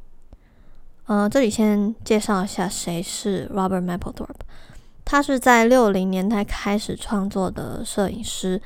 [1.05, 4.43] 呃，这里先介绍一下谁是 Robert Mapplethorpe。
[5.05, 8.61] 他是在六零年代开始创作的摄影师。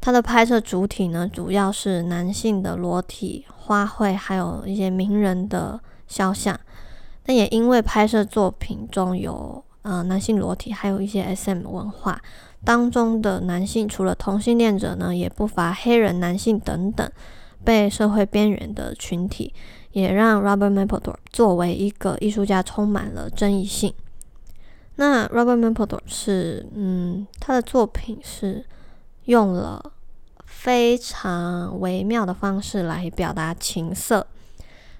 [0.00, 5.78] 他的拍摄主体呢，主要是男性的裸体、花卉，还有一些名人的
[6.08, 6.58] 肖像。
[7.22, 12.20] 但也因为拍摄作品中有呃男性裸体，还有一些 SM 文化
[12.64, 17.10] 当中的男性，除了同性恋者呢，也不乏黑人男性等等
[17.64, 19.52] 被社会边缘的群体。
[19.92, 23.92] 也让 Robert Mapplethorpe 作为一个艺术家充满了争议性。
[24.94, 28.64] 那 Robert Mapplethorpe 是，嗯，他的作品是
[29.24, 29.92] 用了
[30.44, 34.24] 非常微妙的方式来表达情色。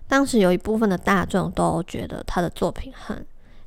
[0.08, 3.24] 当时有一部分的大众都觉得他的作品很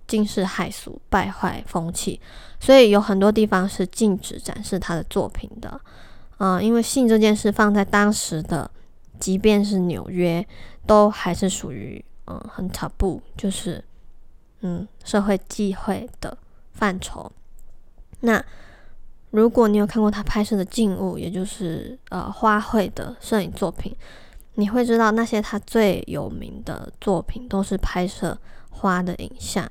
[0.07, 2.19] 惊世骇俗、败坏风气，
[2.59, 5.79] 所以有很多地方是禁止展示他的作品的。
[6.37, 8.69] 嗯，因为性这件事放在当时的，
[9.19, 10.45] 即便是纽约。
[10.85, 13.81] 都还是属于嗯很丑陋就是
[14.59, 16.37] 嗯社会忌讳的
[16.73, 17.31] 范畴。
[18.19, 18.43] 那
[19.31, 23.95] 如果你有看过他拍摄的静物，也就是呃花卉的摄影作品，
[24.55, 28.37] 你会知道那些他最有名的作品都是拍摄
[28.69, 29.65] 花的影像。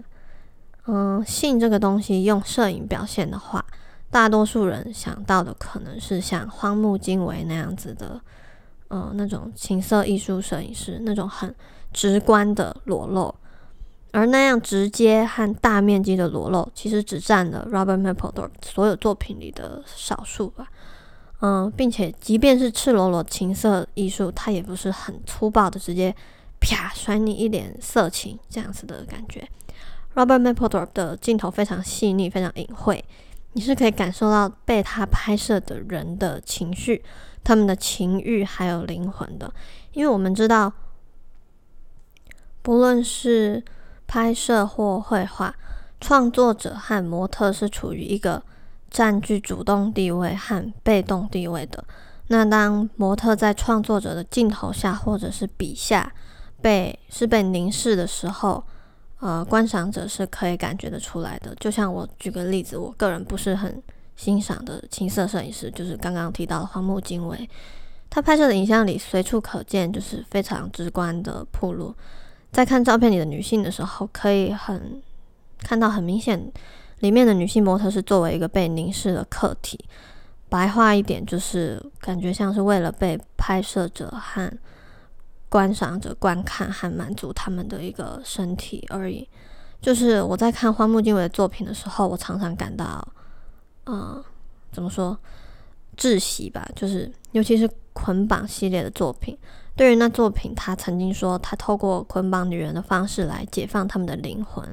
[0.86, 3.64] 嗯，性这个东西用摄影表现的话，
[4.10, 8.20] 大多数人想到的可能是像荒木经惟那样子的。
[8.88, 11.54] 呃，那种情色艺术摄影师，那种很
[11.94, 13.34] 直观的裸露，
[14.10, 20.68] 而那样直接和大面积的裸露，其实只占了 Robert Mapplethorpe 所有作品里的少数吧。
[21.40, 26.14] 嗯，并且即便是赤裸裸情色艺术，它也不是很粗暴的直接
[26.60, 29.48] 啪甩你一脸色情这样子的感觉。
[30.14, 33.02] Robert Mapplethorpe 的镜头非常细腻，非常隐晦，
[33.52, 37.02] 你是可以感受到被他拍摄的人的情绪。
[37.44, 39.52] 他们的情欲还有灵魂的，
[39.92, 40.72] 因为我们知道，
[42.62, 43.64] 不论是
[44.06, 45.52] 拍摄或绘画，
[46.00, 48.40] 创作者和模特是处于一个
[48.88, 51.84] 占据主动地位和被动地位的。
[52.28, 56.14] 那当模特在创作者的镜头下或者是笔下
[56.60, 58.62] 被是被凝视的时候，
[59.22, 61.54] 呃，观赏者是可以感觉得出来的。
[61.60, 63.80] 就像我举个例子，我个人不是很
[64.16, 67.48] 欣赏的情色摄影师，就是刚刚提到的荒木经惟。
[68.10, 71.94] 他拍摄的影像里随处可见，就是非常直观的铺路。
[72.50, 75.00] 在看照片里的女性的时候，可以很
[75.60, 76.52] 看到很明显，
[76.98, 79.78] 里面的女性模特是作为一个被凝视的客体。
[80.48, 84.52] 白话一点，就是感觉像是为了被拍摄者和
[85.52, 89.28] 观赏者观看和满足他们的一个身体而已。
[89.82, 93.06] 就是我在看荒木经惟的作品的时候，我常常感到，
[93.84, 94.24] 嗯，
[94.72, 95.18] 怎么说？
[95.94, 99.36] 窒息吧，就是尤其是捆绑系列的作品。
[99.76, 104.66] 对于那作品，他曾经说他透过捆绑女人的方式来解放他们的灵魂。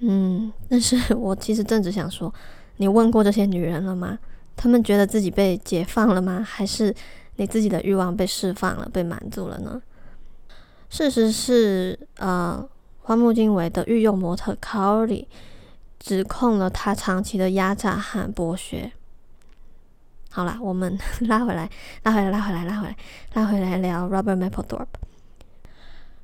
[0.00, 2.32] 嗯， 但是我其实正只想说，
[2.76, 4.18] 你问过这些女人了吗？
[4.54, 6.44] 她们觉得自己被解放了吗？
[6.46, 6.94] 还是
[7.38, 9.80] 你自己的欲望被释放了、被满足了呢？
[10.90, 12.68] 事实是，呃，
[13.02, 15.26] 荒木经惟的御用模特 Kaori
[15.98, 18.90] 指控了他长期的压榨和剥削。
[20.30, 20.98] 好啦，我们
[21.28, 21.70] 拉回来，
[22.02, 22.96] 拉回来，拉回来，拉回来，
[23.34, 24.86] 拉回来聊 Robert Maplethorpe。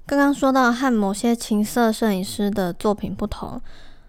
[0.07, 3.61] 刚刚说到和某些情色摄影师的作品不同，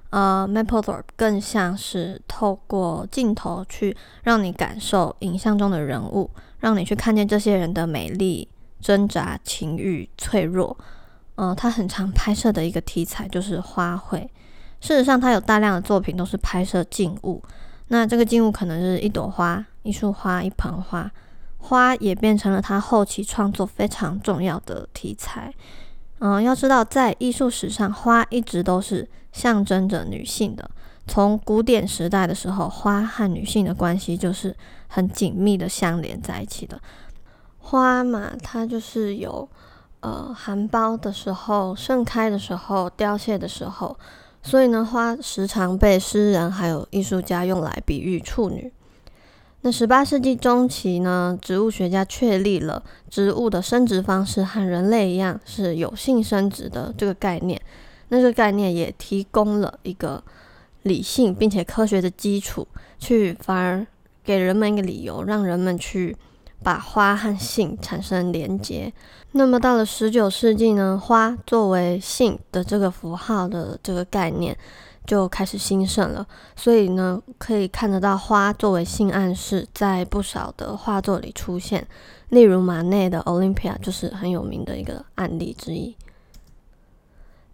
[0.09, 6.29] 呃，Mapplethorpe 更像是透过镜头去让你感受影像中的人物，
[6.65, 8.47] 让你去看见这些人的美丽、
[8.81, 10.75] 挣扎、情欲、脆弱。
[11.35, 14.27] 呃，他很常拍摄的一个题材就是花卉。
[14.81, 17.39] 事实上，他有大量的作品都是拍摄静物。
[17.89, 21.11] 那这个静物可能是一朵花、一束花、一盆花，
[21.59, 25.53] 花也变成了他后期创作非常重要的题材。
[26.17, 30.67] 嗯，要知道，在艺术史上，花一直都是象征着女性的。
[31.07, 34.57] 从古典时代的时候，花和女性的关系就是
[34.95, 36.79] 很紧密的相连在一起的。
[37.57, 39.45] 花嘛，它就是有
[39.99, 43.97] 呃含苞的时候、盛开的时候、凋谢的时候。
[44.41, 48.71] 所以呢，花时常被诗人还有艺术家用来比喻处女。
[49.61, 57.59] 那十八世纪中期呢，植物学家确立了植物的生殖方式和人类一样是有性生殖的这个概念。
[58.07, 60.23] 那这个概念也提供了一个
[60.83, 62.65] 理性并且科学的基础，
[62.99, 63.85] 去反而
[64.25, 66.17] 给人们一个理由，让人们去。
[66.63, 68.91] 把花和性产生连接。
[69.33, 74.57] 那么到了十九世纪呢，花作为性的这个符号的这个概念
[75.05, 76.25] 就开始兴盛了。
[76.55, 81.85] 所以呢，可以看得到花作为性暗示，在不少的画作里出现。
[82.29, 85.95] 例如马内的《Olympia》就是很有名的一个案例之一。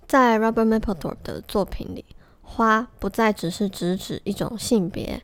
[0.07, 2.05] 在 Robert Mapplethorpe 的作品里，
[2.43, 5.21] 花不再只是直指一种性别，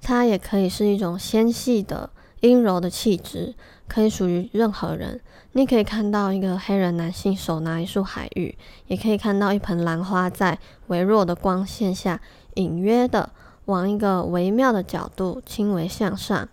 [0.00, 2.10] 它也可以是一种纤细的。
[2.40, 3.54] 阴柔的气质
[3.86, 5.20] 可以属于任何人。
[5.52, 12.18] 你可以看到一个黑人男性手拿一束海芋，也可以看到一盆兰花在微弱的光线下，
[12.54, 13.28] 隐约的
[13.66, 16.48] 往一个微妙的角度轻微向上。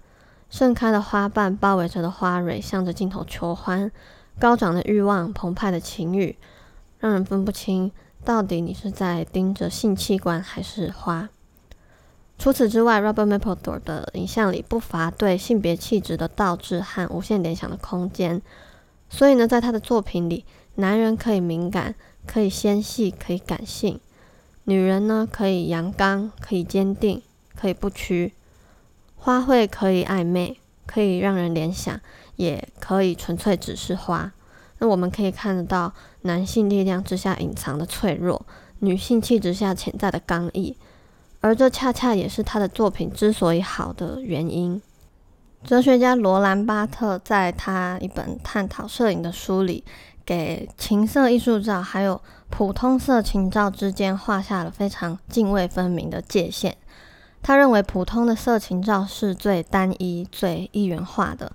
[0.49, 3.89] 盛开的花瓣包围着的花蕊，向着镜头求欢。
[4.37, 6.37] 高涨的欲望，澎湃的情欲，
[6.99, 7.89] 让人分不清
[8.25, 11.29] 到底你是在盯着性器官还是花。
[12.37, 18.41] 除此之外，Robert Mapplethorpe 的影像里不乏对性别气质的倒置和无限联想的空间。
[19.09, 20.45] 所以呢，在他的作品里，
[20.75, 21.95] 男人可以敏感，
[22.27, 23.99] 可以纤细，可以感性；
[24.65, 27.23] 女人呢，可以阳刚，可以坚定，
[27.55, 28.33] 可以不屈。
[29.15, 31.99] 花卉可以暧昧，可以让人联想，
[32.35, 34.31] 也可以纯粹只是花。
[34.77, 38.45] 那我们可以看得到男性力量之下隐藏的脆弱，
[38.79, 40.77] 女性气质下潜在的刚毅。
[41.39, 44.81] 而这恰恰也是他的作品之所以好的原因。
[45.63, 49.83] 哲学家罗兰巴特在他一本探讨摄影的书里，
[50.25, 56.77] 给情色艺术照还有普通色情照之间画下了非常泾渭分明的界限。
[57.41, 61.51] 他认为普通的色情照是最单一、最一元化的，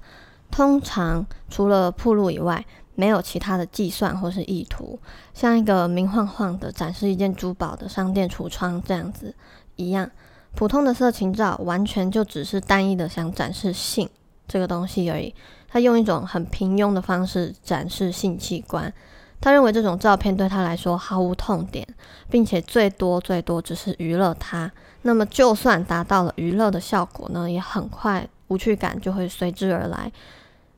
[0.50, 2.64] 通常除了铺路以外，
[2.94, 4.98] 没有其他的计算或是意图，
[5.32, 9.34] 像一个明晃晃的展示一件珠宝的商店橱窗这样子。
[9.76, 10.10] 一样，
[10.54, 14.08] 普通的色情照完全就只是单一的想展示性
[14.46, 15.34] 这个东西而已。
[15.68, 18.92] 他用一种很平庸的方式展示性器官，
[19.40, 21.86] 他认为这种照片对他来说毫无痛点，
[22.28, 24.70] 并且最多最多只是娱乐他。
[25.00, 30.12] 那么就算达到了娱乐的效果呢，也很快无趣感就会随之而来。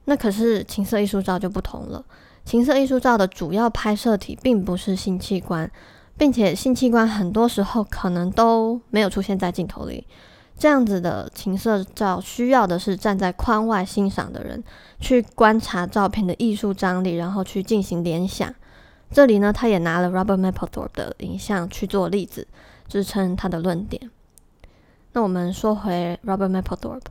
[0.05, 2.05] 那可是情色艺术照就不同了，
[2.45, 5.69] 情色艺术照的主要拍摄体并不是性器官。
[6.17, 10.07] 并且性器官很多时候可能都没有出现在镜头里。
[10.57, 14.63] 这样子的情色照需要的是站在框外欣赏的人
[15.01, 18.55] 去观察照片的艺术张力，然后去进行联想。
[19.11, 22.47] 这里呢，他也拿了 Robert Mapplethorpe 的影像去做例子，
[22.89, 24.11] 支撑他的论点。
[25.13, 27.03] 那我们说回 Robert Mapplethorpe，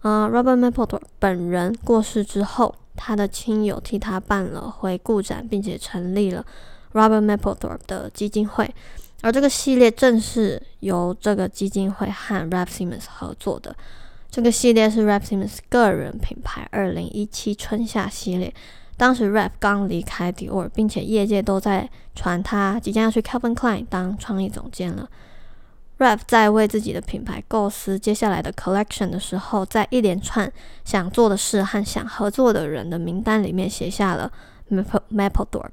[0.00, 6.44] 啊，Robert Mapplethorpe 本人过世之后，他的亲友替他办了回顾展，并且成立了
[6.92, 8.74] Robert Mapplethorpe 的基金会。
[9.22, 13.76] 而这个系列正是由这个基金会和 Rap Simmons 合作的。
[14.30, 18.54] 这个系列是 Rap Simmons 个人品牌二零一七春夏系列。
[18.96, 25.08] 当时 Rap 刚离开 Dior，并且业界都在传他即将要去 Calvin Klein 当创意总监了。
[25.98, 30.50] Rap 在为自己的品牌构思接下来的 collection 的时候，在一连串
[30.84, 34.32] 想做的事和想合作的人的名单里面写下了
[34.70, 35.68] map maplethorpe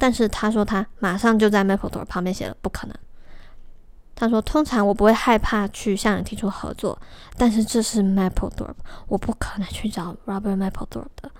[0.00, 2.96] 但是他说他马上就在 Mapplethorpe 旁边写了不可能。
[4.16, 6.98] 他说：“通常我不会害怕去向人提出合作，
[7.36, 8.74] 但是这是 Mapplethorpe，
[9.08, 11.30] 我不可能去找 Robert Mapplethorpe 的。”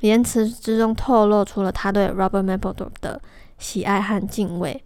[0.00, 3.20] 言辞之中透露出了他对 Robert Mapplethorpe 的
[3.58, 4.82] 喜爱和敬畏。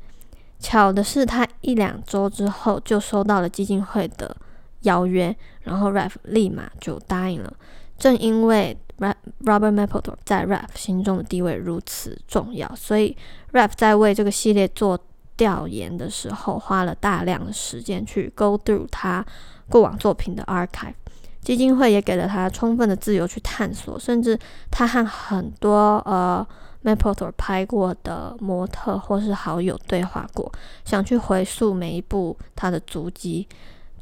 [0.59, 4.35] 巧的是，他一两周之后就收到了基金会的
[4.81, 7.53] 邀约，然后 Rap 立马就答应了。
[7.97, 13.17] 正因为 Rap Robert Mapplethorpe 在 Rap 心中的地位如此重要，所以
[13.53, 14.99] Rap 在为这个系列做
[15.37, 19.25] 调研的时候，花了大量的时间去 go through 他
[19.69, 20.95] 过往作品的 archive。
[21.41, 24.39] 基金会也给了他充分的自由去探索，甚至
[24.71, 26.47] 他和很多呃。
[26.85, 30.53] Mapplethorpe 拍过的模特或是好友对话过，
[30.85, 33.49] 想去回溯每一部他的足迹。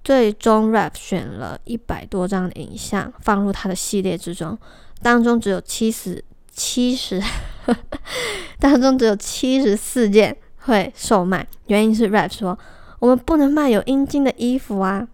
[0.04, 4.58] 最终，Rap 选了一百多张的影像放入他的系列之中，
[5.00, 7.22] 当中只有七十七十，
[8.58, 11.46] 当中只有七十四件会售卖。
[11.66, 12.58] 原因是 Rap 说
[12.98, 15.06] ：“我们不能卖有阴茎的衣服啊。”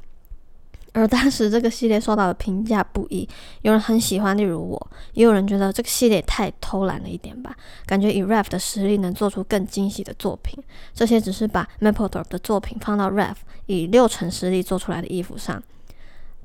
[0.98, 3.28] 而当时这个系列受到的评价不一，
[3.62, 10.60] 有人很喜欢，例如我，也有人觉得这个系列太偷懒了一点吧，感觉以 Rap 的实力能做出更惊喜的作品。
[10.92, 13.36] 这些只是把 MapleTop 的作品放到 Rap
[13.66, 15.62] 以六成实力做出来的衣服上。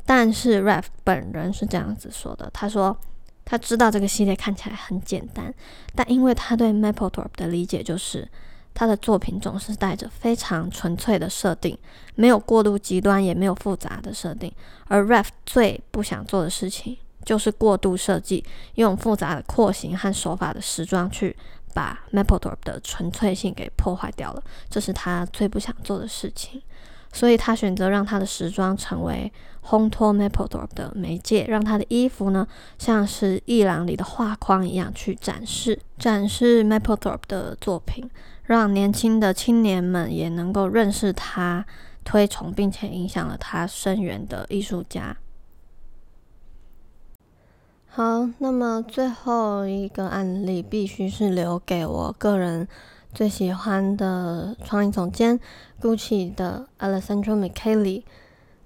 [0.06, 2.96] 但是 Rap 本人是这样子说的，他说
[3.44, 5.52] 他知道这个系列看起来很简单，
[5.96, 8.30] 但因为他对 MapleTop 的理解就是。
[8.74, 11.78] 他的作品总是带着非常纯粹的设定，
[12.16, 14.52] 没有过度极端，也没有复杂的设定。
[14.88, 18.44] 而 Ref 最不想做的事情就是过度设计，
[18.76, 21.36] 用复杂的廓形和手法的时装去
[21.74, 24.44] 把 Maplethorpe 的纯粹性给破坏掉了。
[24.70, 26.62] 这是他最不想做的事情，
[27.12, 29.32] 所以他选择让他的时装成为
[29.64, 32.46] 烘托 Maplethorpe 的媒介，让他的衣服呢
[32.78, 38.10] 像是艺廊里的画框一样去展示展示 Mapplethorpe 的作品。
[38.44, 41.66] 让年轻的青年们也能够认识他、
[42.04, 45.18] 推崇并且影响了他深远的艺术家。
[47.88, 52.68] 好，那么最后一个案例必须是留给我个人
[53.14, 55.40] 最喜欢的创意总监
[55.82, 58.04] Gucci 的 Alessandro Michele。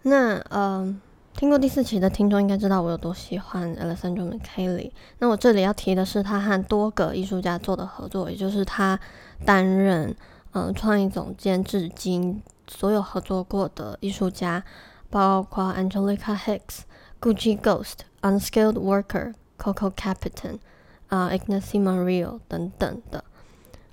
[0.04, 1.02] 那嗯。
[1.38, 4.90] 听过第四期的听众应该知道我有多喜欢 Alessandro Michele。
[5.20, 9.00] 那我这里要提的是他和多个艺术家做的合作，也就是他
[9.46, 10.16] 担任
[10.52, 14.64] 嗯创意总监至今所有合作过的艺术家，
[15.10, 16.80] 包括 Angelica Hicks、
[17.22, 20.60] Gucci Ghost、Unskilled Worker、Coco Capitan、
[21.08, 23.24] 啊 Ignacy Monreal 等等的。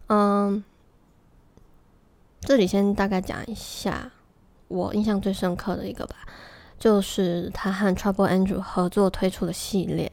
[0.09, 0.65] 嗯，
[2.41, 4.11] 这里先大概讲一下
[4.69, 6.17] 我印象最深刻的一个吧。
[6.77, 10.11] 就是他和 Trouble Andrew 合作推出的系列。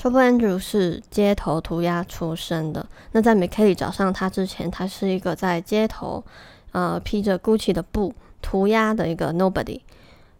[0.00, 2.86] Trouble Andrew 是街头涂鸦出身的。
[3.12, 6.24] 那在 m c k e l l y 找上他之前，他是一个在街头
[6.72, 9.82] 呃披着 Gucci 的布涂鸦的一个 Nobody，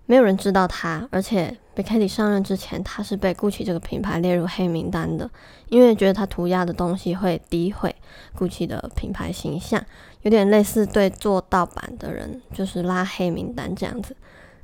[0.07, 1.07] 没有人知道他。
[1.11, 5.31] 而且 m c k e l l y 上任之前，他是被 Gucci 这个品牌列入黑名单的，
[5.69, 7.95] 因为觉得他涂鸦的东西会诋毁
[8.39, 9.85] Gucci 的品牌形象，
[10.23, 14.17] 有点类似对做盗版的人就是拉黑名单这样子。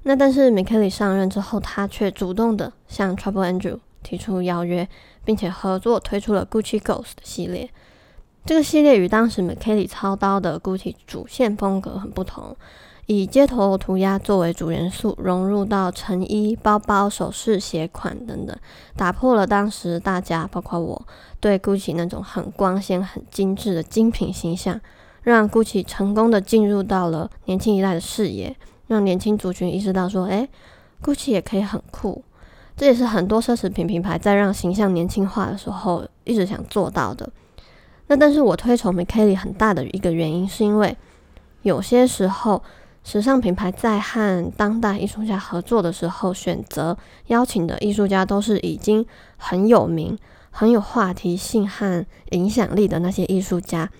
[0.04, 4.88] 那但是 m c k e l l y 上任之后，他却主动的向 Trouble Andrew 提出邀约，
[5.24, 7.68] 并且合作推出了 Gucci Ghost 系列。
[8.44, 12.56] 这个系列与当时 Michele 操刀的 Gucci 主线风格很不同，
[13.06, 18.56] 以街头涂鸦作为主元素，融入到成衣、包包、首饰、鞋款等等，
[18.94, 21.06] 打破了当时大家包括我
[21.40, 24.80] 对 Gucci 那种很光鲜、很精致的精品形象，
[25.22, 28.56] 让 Gucci 成功的进入到了年轻一代的视野。
[28.88, 30.48] 让年轻族群意识到，说，诶
[31.02, 32.22] g u c c i 也可以很酷。
[32.76, 37.28] 这也是很多奢侈品品牌在让形象年轻化的时候一直想做到的。
[38.08, 40.96] 那但是我推崇 McKelly 很大的一个原因，是因为
[41.62, 42.62] 有些时候
[43.02, 46.96] 时尚品牌在和当代艺术家合作的时候，选择
[47.28, 49.04] 邀请的艺术家都是已经
[49.36, 50.16] 很有名、
[50.50, 53.90] 很有话题性和影响力的那些艺术家。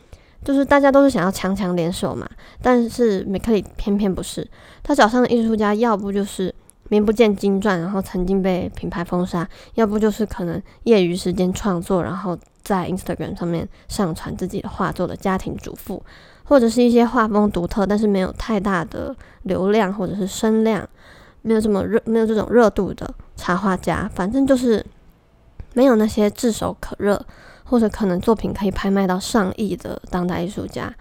[0.45, 2.29] 就是大家都是想要强强联手嘛，
[2.63, 4.47] 但是 McKelly 偏偏不是，
[4.85, 6.55] 他找上的艺术家要不就是
[6.89, 16.03] 名不见经传，然后曾经被品牌封杀；要不就是可能业余时间创作，然后在 Instagram 上面上传自己的画作的家庭主妇，
[16.45, 20.89] 或者是一些画风独特但是没有太大的流量或者是声量，
[21.43, 24.85] 没有这么热，没有这种热度的插画家，反正就是
[25.75, 27.25] 没有那些炙手可热。
[27.69, 30.95] 或者可能作品可以拍卖到上亿的当代艺术家，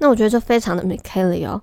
[0.00, 1.58] 那我觉得这非常的 McKelly 哦，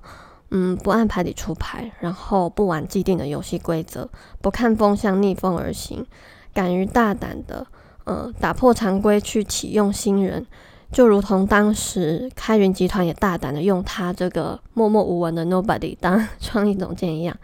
[0.52, 4.10] 嗯，不按牌理出牌，然后不玩既定的游戏规则，
[4.42, 6.06] 不看风向逆风而行，
[6.54, 7.66] 敢于大胆的
[8.04, 10.46] 呃打破常规去启用新人，
[10.92, 17.36] 就如同当时开云集团也大胆的用他这个默默无闻的 Nobody 当创意总监一样。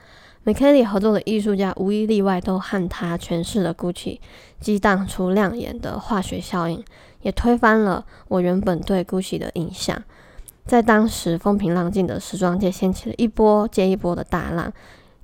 [0.43, 4.19] McKelly 合作的艺术家无一例外都和他诠释了 Gucci
[4.59, 6.83] 激荡出亮眼的化学效应，
[7.21, 10.03] 也推翻了我原本对 Gucci 的印象。
[10.67, 14.71] 在当时风平浪静的时装界，掀起了一波接一波的大浪，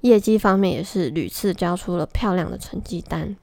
[0.02, 3.36] 业绩方面也是屡次交出了漂亮的成绩单。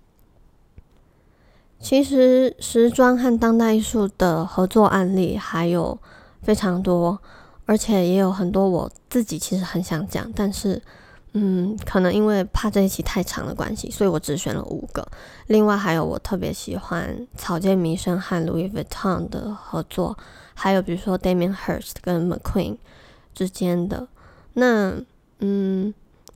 [1.79, 5.99] 其实，时装和当代艺术的合作案例还有
[6.43, 7.21] 非常多，
[7.67, 10.81] 而且也有很多我自己其实很想讲，但是。
[11.33, 15.07] 嗯，可能因为怕这一期太长的关系，所以我只选了五个。
[15.47, 20.19] 另外还有我特别喜欢草间弥生和 Louis Vuitton 的合作，
[20.63, 22.77] 还有比如说 Damien Hirst 跟 McQueen
[23.35, 24.07] 之间的。
[24.53, 24.95] 那
[25.39, 25.95] 嗯，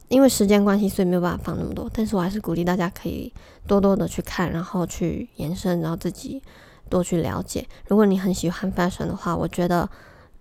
[0.09, 1.91] 因为时间关系，所以没有办法放那么多。
[1.93, 3.31] 但是我还是鼓励大家可以
[3.67, 6.43] 多多的去看，然后去延伸，然后自己
[6.89, 7.67] 多去了解。
[7.87, 9.87] 如果你很喜欢 fashion 的话，我觉得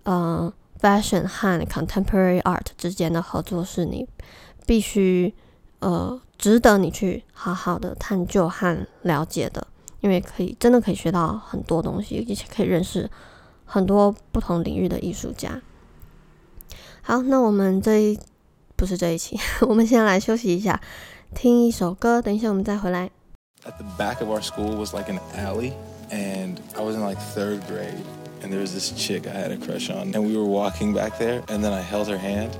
[0.04, 4.08] 呃，fashion 和 contemporary art 之间的合作是你。
[4.66, 5.34] 必须，
[5.80, 9.66] 呃，值得你去好好的探究和了解的，
[10.00, 13.10] 因为可以真的可以学到很多东西，而且可以认识
[13.65, 15.61] 很多不同领域的艺术家。
[17.01, 18.19] 好，那我们这一
[18.75, 20.81] 不是这一期，我们先来休息一下，
[21.33, 23.09] 听一首歌，等一下我们再回来。
[23.65, 25.73] At the back of our school was like an alley,
[26.09, 28.03] and I was in like third grade,
[28.41, 31.17] and there was this chick I had a crush on, and we were walking back
[31.19, 32.51] there, and then I held her hand.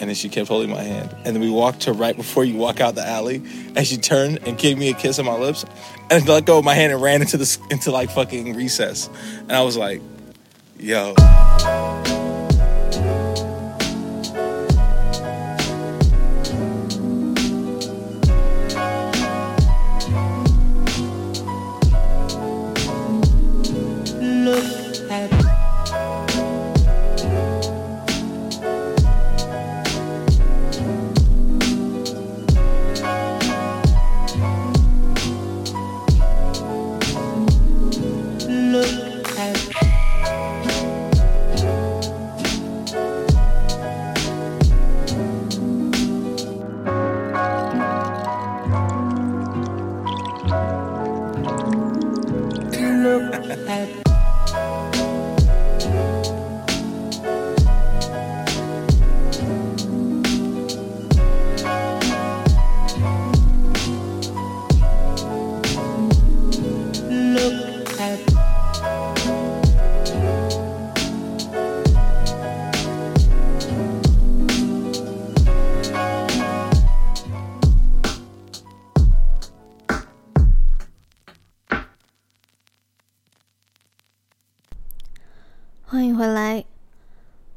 [0.00, 1.10] And then she kept holding my hand.
[1.24, 3.42] And then we walked to right before you walk out the alley.
[3.74, 5.64] And she turned and gave me a kiss on my lips.
[6.08, 9.10] And let go of my hand and ran into the into like fucking recess.
[9.48, 10.00] And I was like,
[10.83, 11.13] yo.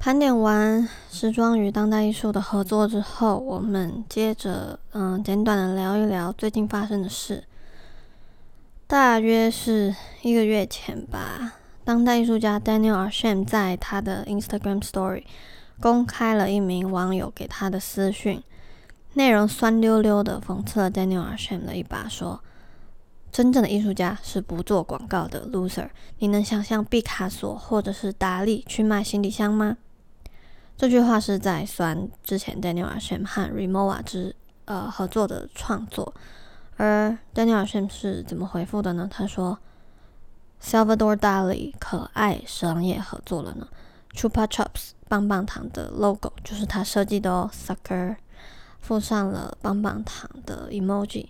[0.06, 7.42] 盘点完时装与当代艺术的合作之后，我们接着嗯，简短的聊一聊最近发生的事。
[8.86, 9.92] 大约是
[10.22, 15.24] 一个月前吧，当代艺术家 Daniel a r s h a m 在他的 Instagram Story
[15.80, 18.40] 公开了一名网友给他的私讯，
[19.14, 22.40] 内容酸溜溜的讽刺了 Daniel a r s h a m 的一把，说
[23.32, 25.88] ：“真正的艺术家是不做广告的 loser。
[26.20, 29.78] 你能想象毕卡索或者是达利去卖行李箱吗？”
[30.76, 36.12] 这句话是在酸之前 Daniel Asham 和 Remova 之呃合作的创作。
[36.76, 39.08] 而 Daniel Asham 是怎么回复的呢？
[39.10, 39.58] 他说
[40.62, 43.66] ：“Salvador Dali 可爱商业合作了呢。
[44.14, 47.50] Chupa Chups 棒棒糖的 logo 就是他设计的哦。
[47.52, 48.16] Sucker
[48.78, 51.28] 附上了棒棒糖的 emoji。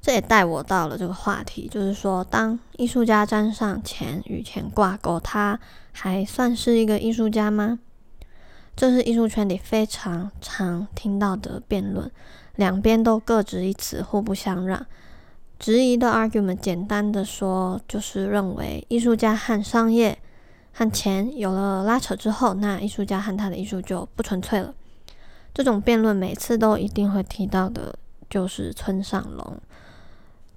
[0.00, 5.58] 这也带我到了这个话题，就是说，当艺术家沾上钱与钱挂钩，他
[5.92, 7.80] 还算是一个艺术家吗？
[8.80, 12.10] 这是艺术圈里非常常听到的辩论，
[12.56, 14.86] 两边都各执一词，互不相让。
[15.58, 20.16] 质疑的 argument 简单的说，就是认为艺术家和商业
[20.72, 24.74] 和钱有了拉扯之后，那艺术家和他的艺术就不纯粹了。
[25.52, 27.94] 这种辩论每次都一定会提到的，
[28.30, 29.60] 就是村上隆。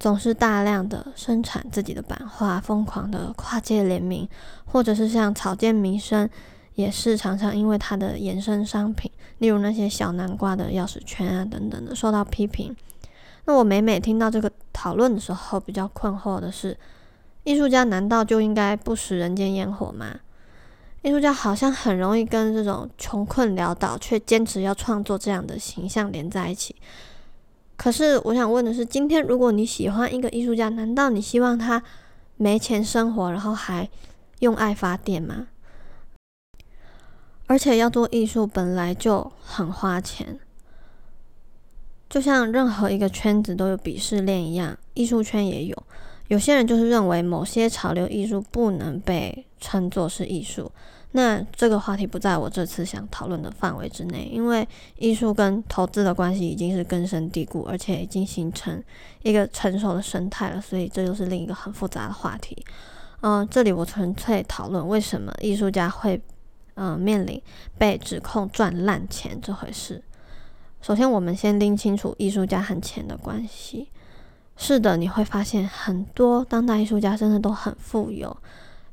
[0.00, 4.26] 总是大量的生产自己的版画，疯狂的跨界联名，
[4.64, 6.26] 或者是像草间弥生，
[6.74, 12.74] 也是常常因为他的衍生商品，例如那些小南瓜的钥匙圈啊等等的受到批评。
[13.46, 16.76] 那我每每听到这个讨论的时候，比较困惑的是，
[17.44, 20.16] 艺术家难道就应该不食人间烟火吗？
[21.02, 26.74] 艺术家好像很容易跟这种穷困潦倒却坚持要创作这样的形象连在一起。
[27.76, 31.82] 可是我想问的是，今天如果你喜欢一个艺术家，难道你希望他
[32.38, 33.86] 没钱生活，然后还
[34.38, 35.48] 用爱发电吗？
[37.54, 40.40] 而且要做艺术本来就很花钱，
[42.10, 45.82] 就像任何一个圈子都有鄙视链一样，艺术圈也有。
[46.26, 50.68] 有些人就是认为某些潮流艺术不能被称作是艺术。
[51.12, 54.66] 那这个话题不在我这次想讨论的范围之内，因为
[54.98, 58.82] 艺术跟投资的关系已经是根深蒂固，而且已经形成
[59.22, 62.66] 一个成熟的生态了，所以这又是另一个很复杂的话题。
[63.20, 66.20] 嗯，这里我纯粹讨论为什么艺术家会
[66.74, 67.40] 嗯面临
[67.78, 70.02] 被指控赚烂钱这回事。
[70.80, 73.88] 首先，我们先拎清楚艺术家和钱的关系。
[74.56, 78.36] 是的，你会发现很多当代艺术家真的都很富有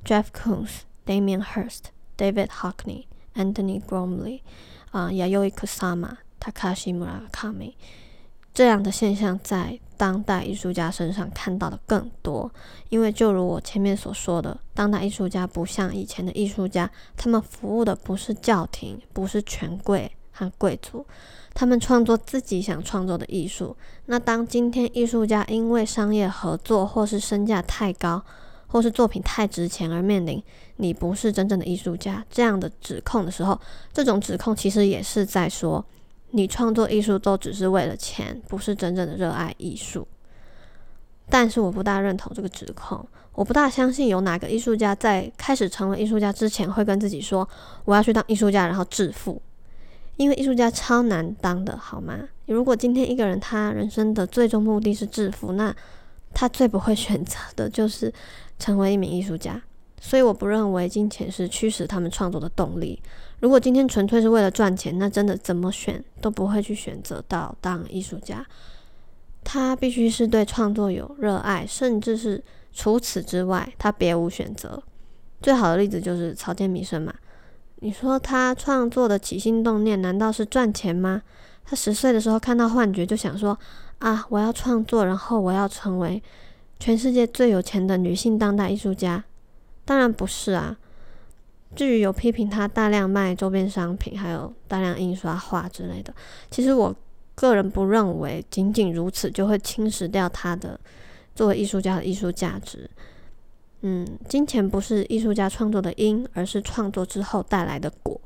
[0.06, 1.92] ，Jeff Koons、Damien Hirst。
[2.18, 4.42] David Hockney、Anthony Gormley、
[4.92, 7.74] 啊，Yayoi Kusama、Takashi Murakami
[8.54, 12.52] 这样的现象在当代艺术家身上看到的更多，
[12.90, 21.06] 因为就如我前面所说的，当代艺术家不像以前的艺术家，他们服务的不是教廷，不是权贵和贵族，
[21.54, 23.78] 他们创作自己想创作的艺术。
[24.08, 28.26] 那当今天艺术家因为商业合作或是身价太高，
[28.66, 30.42] 或是作品太值钱而面临
[30.78, 33.62] 你不是真正的艺术家这样的指控的时候，
[33.94, 35.86] 这种指控其实也是在说
[36.32, 40.08] 你创作艺术都只是为了钱，不是真正的热爱艺术。
[41.30, 47.48] 但是我不大认同这个指控，我不大相信有哪个艺术家在开始成为艺术家之前会跟自己说
[47.86, 49.42] 我要去当艺术家，然后致富，
[50.18, 52.20] 因为艺术家超难当的，好吗？
[52.48, 55.74] 如果今天一个人他人生的最终目的是致富，那
[56.34, 58.14] 他最不会选择的就是
[58.60, 59.62] 成为一名艺术家，
[60.02, 63.02] 所以我不认为金钱是驱使他们创作的动力。
[63.42, 68.46] 如果今天纯粹是为了赚钱，那真的怎么选都不会去选择到当艺术家。
[69.44, 74.82] 他必须是对创作有热爱，甚至是除此之外他别无选择。
[75.42, 77.14] 最好的例子就是草间弥生嘛。
[77.82, 81.22] 你说他创作的起心动念难道是赚钱吗？
[81.66, 83.60] 他十岁的时候看到幻觉就想说。
[84.02, 84.26] 啊！
[84.30, 86.24] 我要创作，然后我要成为
[86.80, 89.24] 全世界最有钱的女性当代艺术家。
[89.86, 90.76] 当然不是啊。
[91.76, 96.14] 至于有批评他大量卖周边商品，还有大量印刷画之类的，
[96.50, 96.96] 其实我
[97.36, 100.80] 个人不认为仅仅如此就会侵蚀掉他的
[101.34, 102.90] 作为艺术家的艺术价值。
[103.82, 108.20] 嗯，金钱不是艺术家创作的因，而是创作之后带来的果，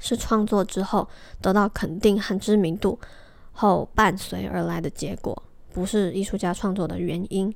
[0.00, 1.08] 是创作之后
[1.40, 2.98] 得到肯定和知名度。
[3.54, 5.42] 后伴随而来的结果，
[5.74, 7.54] 不是艺术家创作的原因。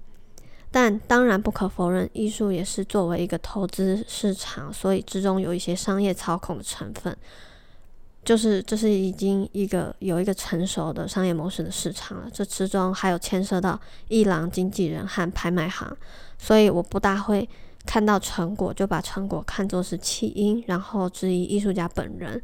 [0.78, 7.16] 但当然不可否认，艺术也是作为一个投资市场，所以之中有一些商业操控的成分。
[8.22, 15.96] 就是这是已经一个有一个成熟的商业模式的市场了，这之中还有牵涉到艺廊经纪人和拍卖行，
[16.36, 17.48] 所以我不大会
[17.86, 22.42] 看到成果就把成果看作是起因，然后质疑艺术家本人。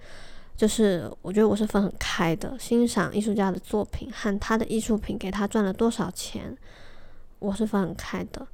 [0.57, 6.57] 就是我觉得我是分很开的，欣赏艺术家的作品和他的艺术品给他赚了多少钱，
[7.43, 8.47] 我是分开的。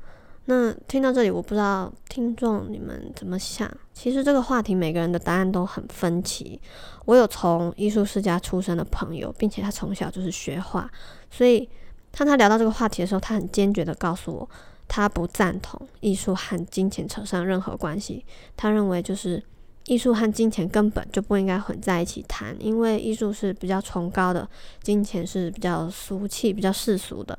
[0.47, 3.71] 那听到这里，我不知道听众你们怎么想。
[3.93, 6.61] 其实这个话题每个人的答案都很分歧。
[7.05, 10.91] 我有从艺术世家出身的朋友，并且他从小就是学画，
[11.31, 11.69] 所以
[12.11, 14.49] 当他聊到这个话题的时候，他很坚决的告诉我，
[14.89, 18.25] 他不赞同艺术和金钱扯上任何关系。
[18.57, 19.43] 他认为就是。
[19.85, 24.47] 艺术和金钱根本就不应该混在一起谈，因为艺术是比较崇高的，
[24.83, 27.39] 金钱是比较俗气、比较世俗的。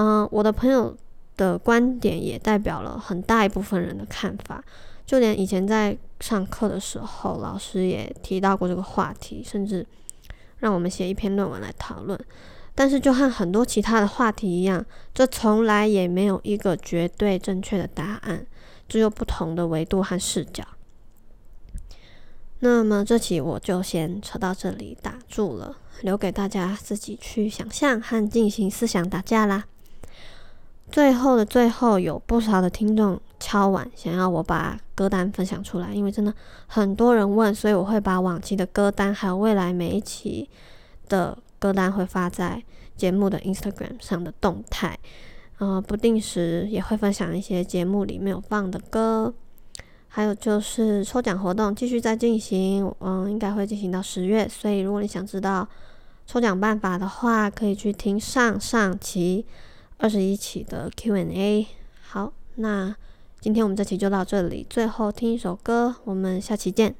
[0.00, 0.96] 嗯，我的朋友
[1.36, 4.62] 的观点也代表了很大一部分人的看法，
[5.04, 9.84] 就连以前在上课的时候，老师也提到过这个话题，甚至
[10.58, 12.16] 让我们写一篇论文来讨论。
[12.76, 18.46] 但是就和很多其他的话题一样，这从来也没有一个绝对正确的答案，
[18.88, 20.62] 只有不同的维度和视角。
[22.60, 29.64] 那么这期我就先扯到这里打住了，留给大家自己去想象和进行思想打架啦。
[30.90, 36.32] 最后的最后，有不少的听众敲碗，想要我把歌单分享出来，因为真的
[36.66, 40.48] 很多人问，所以我会把往期的歌单还有未来每一期
[41.08, 42.62] 的歌单会发在
[42.96, 44.98] 节目的 Instagram 上的动态，
[45.58, 49.32] 呃，不定时也会分享一些节目里面有放的歌，
[50.08, 55.68] 还有就是抽奖活动继续在进行，嗯，应该会进行到十月，所以如果你想知道
[56.26, 59.44] 抽奖办法的话，可以去听上上期。
[60.00, 61.66] 二十一期的 Q&A，
[62.06, 62.94] 好，那
[63.40, 66.94] 今天我们这期就到这里，最后听一首歌，我们下期见。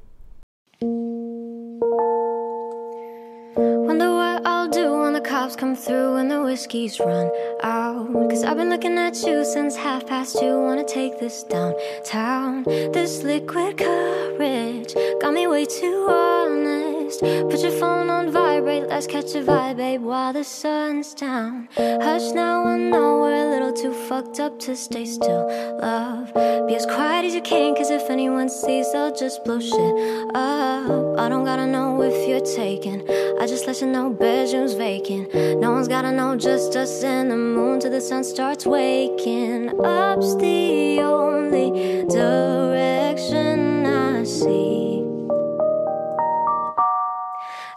[3.55, 7.29] Wonder what I'll do when the cops come through and the whiskey's run
[7.63, 8.29] out.
[8.29, 10.59] Cause I've been looking at you since half past two.
[10.61, 12.63] Wanna take this downtown.
[12.91, 16.78] This liquid courage got me way too honest.
[17.17, 21.67] Put your phone on vibrate, let's catch a vibe, babe, while the sun's down.
[21.75, 25.47] Hush now, I know we're a little too fucked up to stay still.
[25.81, 26.31] Love,
[26.67, 31.17] be as quiet as you can, cause if anyone sees, they'll just blow shit up.
[31.19, 33.01] I don't gotta know if you're taken,
[33.41, 35.33] I just let you know bedroom's vacant.
[35.59, 39.69] No one's gotta know, just us and the moon till the sun starts waking.
[39.83, 44.78] Up's the only direction I see.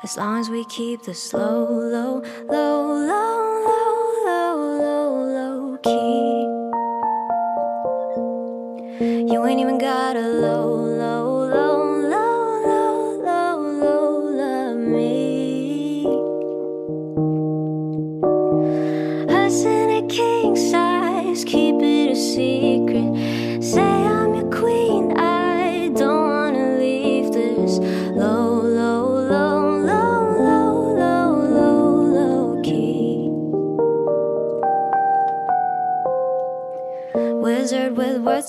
[0.04, 6.42] As long as we keep the slow, low, low, low, low, low, low, low key.
[9.32, 16.04] You ain't even got a low, low, low, low, low, low, low, love me.
[19.28, 23.62] Us in a king size, keep it a secret.
[23.62, 24.11] Say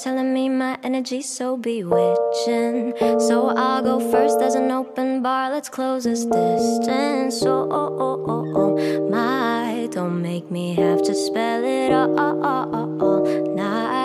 [0.04, 2.94] telling me my energy's so bewitching.
[3.20, 4.38] So I'll go first.
[4.38, 5.50] There's an open bar.
[5.50, 7.42] Let's close this distance.
[7.44, 9.10] Oh, oh, oh, oh, oh.
[9.10, 14.03] my, don't make me have to spell it all, all, all, all night.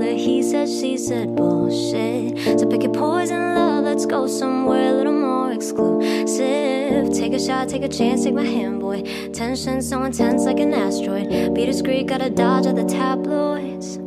[0.00, 2.58] The he said, she said bullshit.
[2.58, 3.84] So pick your poison, love.
[3.84, 7.12] Let's go somewhere a little more exclusive.
[7.12, 9.02] Take a shot, take a chance, take my hand, boy.
[9.32, 11.54] Tension so intense like an asteroid.
[11.54, 13.98] Be discreet, gotta dodge at the tabloids.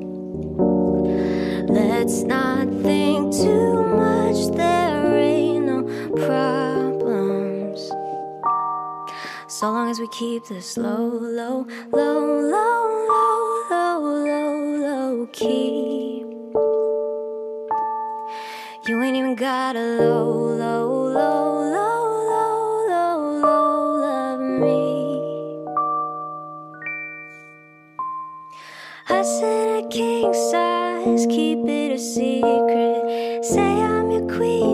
[1.69, 5.83] Let's not think too much, there ain't no
[6.27, 7.89] problems.
[9.47, 14.42] So long as we keep this low, low, low, low, low, low, low
[15.27, 16.25] key.
[18.87, 25.59] You ain't even got a low, low, low, low, low, low, low, love me.
[29.09, 33.45] I said a king size, keep it a secret.
[33.45, 34.72] Say I'm your queen,